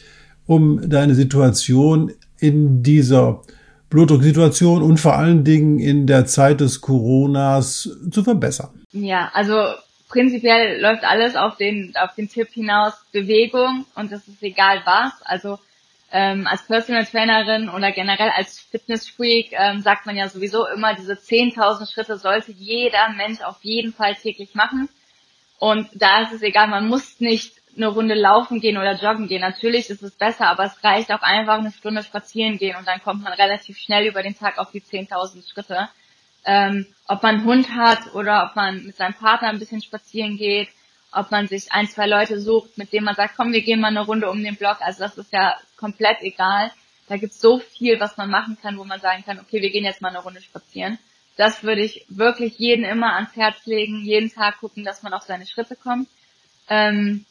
um 0.48 0.90
deine 0.90 1.16
Situation 1.16 2.12
in 2.40 2.84
dieser 2.84 3.42
Blutdrucksituation 3.90 4.82
und 4.82 5.00
vor 5.00 5.16
allen 5.16 5.44
Dingen 5.44 5.80
in 5.80 6.08
der 6.08 6.26
Zeit 6.26 6.60
des 6.60 6.82
Coronas 6.82 7.90
zu 8.12 8.24
verbessern? 8.24 8.70
Ja, 8.92 9.32
also 9.34 9.56
prinzipiell 10.10 10.82
läuft 10.82 11.04
alles 11.04 11.36
auf 11.36 11.58
den, 11.58 11.94
auf 11.96 12.14
den 12.16 12.30
Tipp 12.30 12.50
hinaus 12.52 12.94
Bewegung 13.12 13.86
und 13.96 14.12
das 14.12 14.28
ist 14.28 14.42
egal 14.42 14.82
was. 14.86 15.14
Also 15.24 15.60
ähm, 16.12 16.48
als 16.48 16.66
Personal 16.66 17.06
Trainerin 17.06 17.70
oder 17.70 17.92
generell 17.92 18.30
als 18.30 18.60
Fitnessfreak 18.60 19.52
ähm, 19.52 19.82
sagt 19.82 20.06
man 20.06 20.16
ja 20.16 20.30
sowieso 20.30 20.68
immer, 20.68 20.96
diese 20.96 21.14
10.000 21.14 21.92
Schritte 21.92 22.18
sollte 22.18 22.52
jeder 22.52 23.10
Mensch 23.18 23.42
auf 23.42 23.58
jeden 23.64 23.94
Fall 23.94 24.16
täglich 24.16 24.56
machen. 24.56 24.88
Und 25.60 25.90
da 25.94 26.22
ist 26.24 26.34
es 26.34 26.42
egal, 26.42 26.68
man 26.68 26.88
muss 26.88 27.20
nicht 27.20 27.54
eine 27.76 27.88
Runde 27.88 28.16
laufen 28.16 28.62
gehen 28.62 28.78
oder 28.78 28.96
joggen 28.96 29.28
gehen. 29.28 29.42
Natürlich 29.42 29.90
ist 29.90 30.04
es 30.04 30.16
besser, 30.16 30.48
aber 30.48 30.66
es 30.66 30.84
reicht 30.84 31.12
auch 31.12 31.22
einfach 31.22 31.60
eine 31.60 31.72
Stunde 31.72 32.04
spazieren 32.04 32.58
gehen 32.58 32.76
und 32.76 32.88
dann 32.88 33.02
kommt 33.02 33.24
man 33.24 33.34
relativ 33.34 33.78
schnell 33.78 34.08
über 34.08 34.24
den 34.24 34.38
Tag 34.38 34.58
auf 34.58 34.72
die 34.72 34.82
10.000 34.82 35.50
Schritte. 35.50 35.90
Ähm, 36.46 36.86
ob 37.08 37.24
man 37.24 37.36
einen 37.36 37.46
Hund 37.46 37.70
hat 37.76 38.14
oder 38.14 38.46
ob 38.46 38.56
man 38.56 38.86
mit 38.86 38.96
seinem 38.96 39.16
Partner 39.16 39.50
ein 39.50 39.60
bisschen 39.60 39.82
spazieren 39.82 40.38
geht, 40.38 40.70
ob 41.12 41.32
man 41.32 41.48
sich 41.48 41.72
ein, 41.72 41.88
zwei 41.88 42.06
Leute 42.06 42.40
sucht, 42.40 42.78
mit 42.78 42.94
denen 42.94 43.06
man 43.06 43.16
sagt, 43.16 43.36
komm, 43.36 43.52
wir 43.54 43.62
gehen 43.62 43.80
mal 43.80 43.88
eine 43.88 44.06
Runde 44.06 44.30
um 44.30 44.44
den 44.44 44.56
Block. 44.56 44.78
Also 44.82 45.00
das 45.00 45.18
ist 45.18 45.34
ja 45.34 45.56
komplett 45.78 46.22
egal. 46.22 46.72
Da 47.08 47.18
gibt 47.18 47.34
es 47.34 47.42
so 47.42 47.60
viel, 47.60 48.00
was 48.00 48.18
man 48.18 48.30
machen 48.30 48.58
kann, 48.62 48.78
wo 48.78 48.84
man 48.84 49.00
sagen 49.00 49.24
kann, 49.26 49.40
okay, 49.40 49.62
wir 49.62 49.70
gehen 49.70 49.86
jetzt 49.86 50.02
mal 50.02 50.10
eine 50.10 50.20
Runde 50.20 50.42
spazieren. 50.42 51.00
Das 51.38 51.64
würde 51.64 51.82
ich 51.82 52.06
wirklich 52.10 52.58
jeden 52.58 52.86
immer 52.86 53.14
ans 53.16 53.36
Herz 53.36 53.66
legen, 53.66 54.02
jeden 54.04 54.32
Tag 54.32 54.60
gucken, 54.60 54.84
dass 54.84 55.04
man 55.04 55.14
auf 55.14 55.24
seine 55.24 55.46
Schritte 55.46 55.76
kommt. 55.76 56.08
Ähm, 56.70 57.26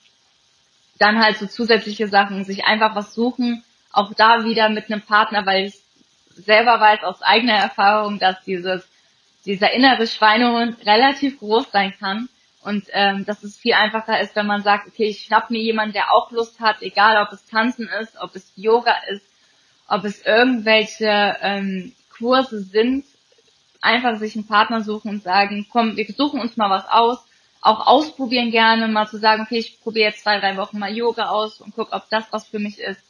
dann 0.99 1.23
halt 1.23 1.39
so 1.39 1.47
zusätzliche 1.47 2.09
Sachen, 2.09 2.45
sich 2.45 2.65
einfach 2.65 2.95
was 2.95 3.15
suchen, 3.15 3.65
auch 3.93 4.13
da 4.15 4.45
wieder 4.45 4.69
mit 4.69 4.91
einem 4.91 5.03
Partner, 5.03 5.47
weil 5.47 5.67
ich 5.67 5.81
selber 6.37 6.81
weiß 6.81 7.03
aus 7.05 7.23
eigener 7.23 7.55
Erfahrung, 7.55 8.19
dass 8.19 8.43
dieses, 8.45 8.87
dieser 9.45 9.73
innere 9.73 10.07
Schweinehund 10.07 10.85
relativ 10.87 11.39
groß 11.39 11.71
sein 11.71 11.95
kann 11.99 12.29
und 12.63 12.85
ähm, 12.93 13.25
dass 13.25 13.45
es 13.45 13.57
viel 13.57 13.75
einfacher 13.75 14.21
ist, 14.21 14.35
wenn 14.37 14.47
man 14.47 14.63
sagt, 14.63 14.89
okay, 14.89 15.05
ich 15.05 15.25
schnapp 15.25 15.51
mir 15.51 15.61
jemanden, 15.61 15.93
der 15.93 16.13
auch 16.13 16.31
Lust 16.33 16.61
hat, 16.61 16.83
egal 16.83 17.25
ob 17.25 17.33
es 17.33 17.45
Tanzen 17.47 17.89
ist, 18.01 18.17
ob 18.21 18.35
es 18.35 18.53
Yoga 18.57 18.95
ist, 19.11 19.25
ob 19.87 20.05
es 20.05 20.25
irgendwelche 20.25 21.37
ähm, 21.43 21.93
Kurse 22.17 22.63
sind, 22.63 23.05
einfach 23.81 24.19
sich 24.19 24.35
einen 24.35 24.47
Partner 24.47 24.81
suchen 24.83 25.11
und 25.11 25.23
sagen, 25.23 25.67
komm, 25.71 25.97
wir 25.97 26.07
suchen 26.07 26.41
uns 26.41 26.57
mal 26.57 26.71
was 26.71 26.89
aus, 26.89 27.19
auch 27.65 27.87
ausprobieren 27.87 28.51
gerne, 28.51 28.87
mal 28.89 29.09
zu 29.09 29.19
sagen, 29.19 29.43
okay, 29.43 29.59
ich 29.59 29.81
probiere 29.81 30.11
jetzt 30.11 30.23
zwei, 30.23 30.39
drei 30.39 30.57
Wochen 30.59 30.79
mal 30.79 30.95
Yoga 30.95 31.31
aus 31.31 31.61
und 31.61 31.75
guck, 31.75 31.93
ob 31.93 32.09
das 32.11 32.25
was 32.31 32.47
für 32.47 32.59
mich 32.59 32.79
ist. 32.79 33.01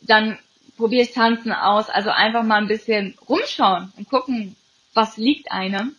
Dann 0.00 0.38
probiere 0.78 1.02
ich 1.02 1.12
Tanzen 1.12 1.52
aus, 1.52 1.90
also 1.90 2.08
einfach 2.08 2.42
mal 2.42 2.56
ein 2.56 2.66
bisschen 2.66 3.16
rumschauen 3.28 3.92
und 3.96 4.08
gucken, 4.08 4.56
was 4.94 5.18
liegt 5.18 5.52
einem. 5.52 5.96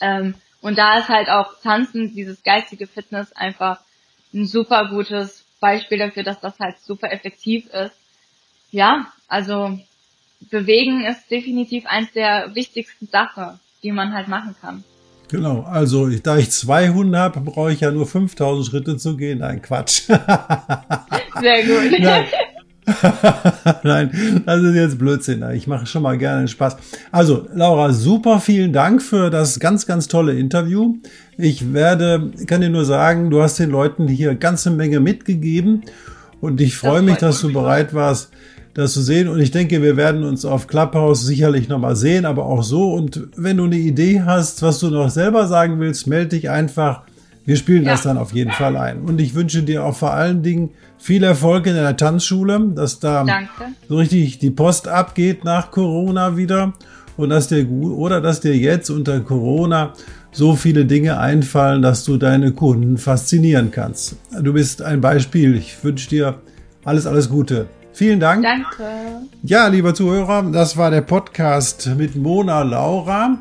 Ähm, 0.00 0.34
und 0.62 0.78
da 0.78 0.98
ist 0.98 1.08
halt 1.08 1.28
auch 1.28 1.60
Tanzen, 1.62 2.14
dieses 2.14 2.42
geistige 2.42 2.86
Fitness 2.86 3.32
einfach 3.32 3.80
ein 4.32 4.46
super 4.46 4.88
gutes 4.88 5.44
Beispiel 5.60 5.98
dafür, 5.98 6.22
dass 6.22 6.40
das 6.40 6.58
halt 6.58 6.78
super 6.80 7.12
effektiv 7.12 7.66
ist. 7.66 7.94
Ja, 8.70 9.12
also 9.28 9.78
bewegen 10.40 11.04
ist 11.04 11.30
definitiv 11.30 11.84
eins 11.84 12.12
der 12.12 12.54
wichtigsten 12.54 13.08
Sachen, 13.08 13.60
die 13.82 13.92
man 13.92 14.14
halt 14.14 14.28
machen 14.28 14.56
kann. 14.58 14.84
Genau, 15.30 15.60
also 15.62 16.08
ich, 16.08 16.22
da 16.22 16.38
ich 16.38 16.50
zwei 16.50 16.88
Hunde 16.88 17.16
habe, 17.16 17.40
brauche 17.40 17.72
ich 17.72 17.80
ja 17.80 17.92
nur 17.92 18.06
5000 18.06 18.66
Schritte 18.66 18.96
zu 18.96 19.16
gehen. 19.16 19.38
Nein, 19.38 19.62
Quatsch. 19.62 20.02
Sehr 20.08 20.16
gut. 21.64 22.00
Nein. 22.00 22.24
Nein, 23.84 24.42
das 24.44 24.62
ist 24.62 24.74
jetzt 24.74 24.98
Blödsinn. 24.98 25.44
Ich 25.54 25.68
mache 25.68 25.86
schon 25.86 26.02
mal 26.02 26.18
gerne 26.18 26.48
Spaß. 26.48 26.76
Also, 27.12 27.46
Laura, 27.54 27.92
super 27.92 28.40
vielen 28.40 28.72
Dank 28.72 29.02
für 29.02 29.30
das 29.30 29.60
ganz, 29.60 29.86
ganz 29.86 30.08
tolle 30.08 30.36
Interview. 30.36 30.96
Ich 31.38 31.72
werde, 31.72 32.32
kann 32.46 32.60
dir 32.60 32.70
nur 32.70 32.84
sagen, 32.84 33.30
du 33.30 33.40
hast 33.40 33.58
den 33.60 33.70
Leuten 33.70 34.08
hier 34.08 34.34
ganze 34.34 34.70
Menge 34.70 34.98
mitgegeben 34.98 35.82
und 36.40 36.60
ich 36.60 36.74
freue 36.76 37.02
mich, 37.02 37.18
dass 37.18 37.40
du 37.40 37.52
bereit 37.52 37.94
warst, 37.94 38.30
das 38.80 38.92
zu 38.92 39.02
sehen. 39.02 39.28
Und 39.28 39.40
ich 39.40 39.50
denke, 39.50 39.82
wir 39.82 39.96
werden 39.96 40.24
uns 40.24 40.44
auf 40.44 40.66
Clubhouse 40.66 41.24
sicherlich 41.24 41.68
nochmal 41.68 41.96
sehen, 41.96 42.24
aber 42.24 42.46
auch 42.46 42.62
so. 42.62 42.92
Und 42.92 43.28
wenn 43.36 43.58
du 43.58 43.64
eine 43.64 43.76
Idee 43.76 44.22
hast, 44.22 44.62
was 44.62 44.78
du 44.80 44.90
noch 44.90 45.10
selber 45.10 45.46
sagen 45.46 45.78
willst, 45.78 46.06
melde 46.06 46.30
dich 46.30 46.50
einfach. 46.50 47.02
Wir 47.44 47.56
spielen 47.56 47.84
ja. 47.84 47.92
das 47.92 48.02
dann 48.02 48.18
auf 48.18 48.32
jeden 48.32 48.52
Fall 48.52 48.76
ein. 48.76 49.00
Und 49.02 49.20
ich 49.20 49.34
wünsche 49.34 49.62
dir 49.62 49.84
auch 49.84 49.96
vor 49.96 50.12
allen 50.12 50.42
Dingen 50.42 50.70
viel 50.98 51.24
Erfolg 51.24 51.66
in 51.66 51.74
der 51.74 51.96
Tanzschule, 51.96 52.60
dass 52.74 53.00
da 53.00 53.24
Danke. 53.24 53.74
so 53.88 53.96
richtig 53.96 54.38
die 54.38 54.50
Post 54.50 54.88
abgeht 54.88 55.44
nach 55.44 55.70
Corona 55.70 56.36
wieder 56.36 56.74
und 57.16 57.30
dass 57.30 57.48
dir 57.48 57.64
gut 57.64 57.96
oder 57.96 58.20
dass 58.20 58.40
dir 58.40 58.56
jetzt 58.56 58.90
unter 58.90 59.20
Corona 59.20 59.94
so 60.32 60.54
viele 60.54 60.84
Dinge 60.84 61.18
einfallen, 61.18 61.82
dass 61.82 62.04
du 62.04 62.16
deine 62.16 62.52
Kunden 62.52 62.98
faszinieren 62.98 63.70
kannst. 63.70 64.16
Du 64.40 64.52
bist 64.52 64.82
ein 64.82 65.00
Beispiel. 65.00 65.56
Ich 65.56 65.82
wünsche 65.82 66.08
dir 66.08 66.40
alles, 66.84 67.06
alles 67.06 67.28
Gute. 67.28 67.66
Vielen 67.92 68.20
Dank. 68.20 68.42
Danke. 68.42 68.84
Ja, 69.42 69.66
lieber 69.66 69.94
Zuhörer, 69.94 70.44
das 70.52 70.76
war 70.76 70.90
der 70.90 71.00
Podcast 71.02 71.90
mit 71.98 72.16
Mona 72.16 72.62
Laura, 72.62 73.38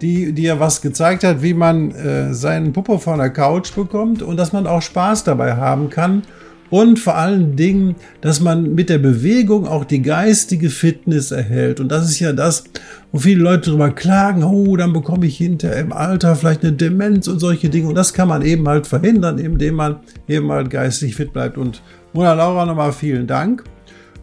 die 0.00 0.32
dir 0.32 0.60
was 0.60 0.80
gezeigt 0.80 1.24
hat, 1.24 1.42
wie 1.42 1.54
man 1.54 1.90
äh, 1.90 2.32
seinen 2.32 2.72
Popo 2.72 2.98
von 2.98 3.18
der 3.18 3.30
Couch 3.30 3.74
bekommt 3.74 4.22
und 4.22 4.36
dass 4.36 4.52
man 4.52 4.66
auch 4.66 4.82
Spaß 4.82 5.24
dabei 5.24 5.56
haben 5.56 5.90
kann 5.90 6.22
und 6.70 6.98
vor 6.98 7.16
allen 7.16 7.56
Dingen, 7.56 7.96
dass 8.20 8.40
man 8.40 8.74
mit 8.74 8.90
der 8.90 8.98
Bewegung 8.98 9.66
auch 9.66 9.84
die 9.84 10.02
geistige 10.02 10.70
Fitness 10.70 11.30
erhält. 11.30 11.80
Und 11.80 11.90
das 11.90 12.08
ist 12.08 12.20
ja 12.20 12.32
das, 12.32 12.64
wo 13.10 13.18
viele 13.18 13.42
Leute 13.42 13.70
darüber 13.70 13.90
klagen, 13.90 14.44
oh, 14.44 14.76
dann 14.76 14.92
bekomme 14.92 15.26
ich 15.26 15.38
hinter 15.38 15.74
im 15.76 15.92
Alter 15.92 16.36
vielleicht 16.36 16.62
eine 16.62 16.72
Demenz 16.72 17.26
und 17.26 17.38
solche 17.38 17.70
Dinge. 17.70 17.88
Und 17.88 17.94
das 17.94 18.12
kann 18.12 18.28
man 18.28 18.42
eben 18.42 18.68
halt 18.68 18.86
verhindern, 18.86 19.38
indem 19.38 19.76
man 19.76 20.00
eben 20.28 20.50
halt 20.52 20.70
geistig 20.70 21.16
fit 21.16 21.32
bleibt. 21.32 21.56
Und 21.56 21.82
Mona 22.12 22.34
Laura 22.34 22.66
nochmal 22.66 22.92
vielen 22.92 23.26
Dank. 23.26 23.64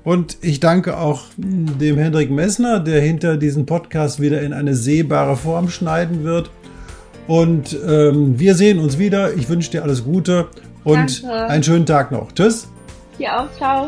Und 0.06 0.38
ich 0.42 0.60
danke 0.60 0.98
auch 0.98 1.24
dem 1.36 1.98
Hendrik 1.98 2.30
Messner, 2.32 2.80
der 2.80 3.02
hinter 3.02 3.38
diesen 3.38 3.66
Podcast 3.66 4.22
wieder 4.22 4.42
in 4.42 4.54
eine 4.54 4.76
sehbare 4.76 5.36
Form 5.36 5.68
schneiden 5.68 6.24
wird. 6.24 6.52
Und 7.28 7.76
ähm, 7.88 8.40
wir 8.40 8.54
sehen 8.54 8.80
uns 8.80 9.00
wieder. 9.00 9.34
Ich 9.34 9.50
wünsche 9.50 9.72
dir 9.72 9.84
alles 9.84 10.04
Gute 10.04 10.48
und 10.84 11.24
Danke. 11.24 11.48
einen 11.48 11.64
schönen 11.64 11.88
Tag 11.88 12.12
noch. 12.12 12.32
Tschüss. 12.32 12.68
Dir 13.18 13.42
auch. 13.42 13.52
Ciao. 13.58 13.88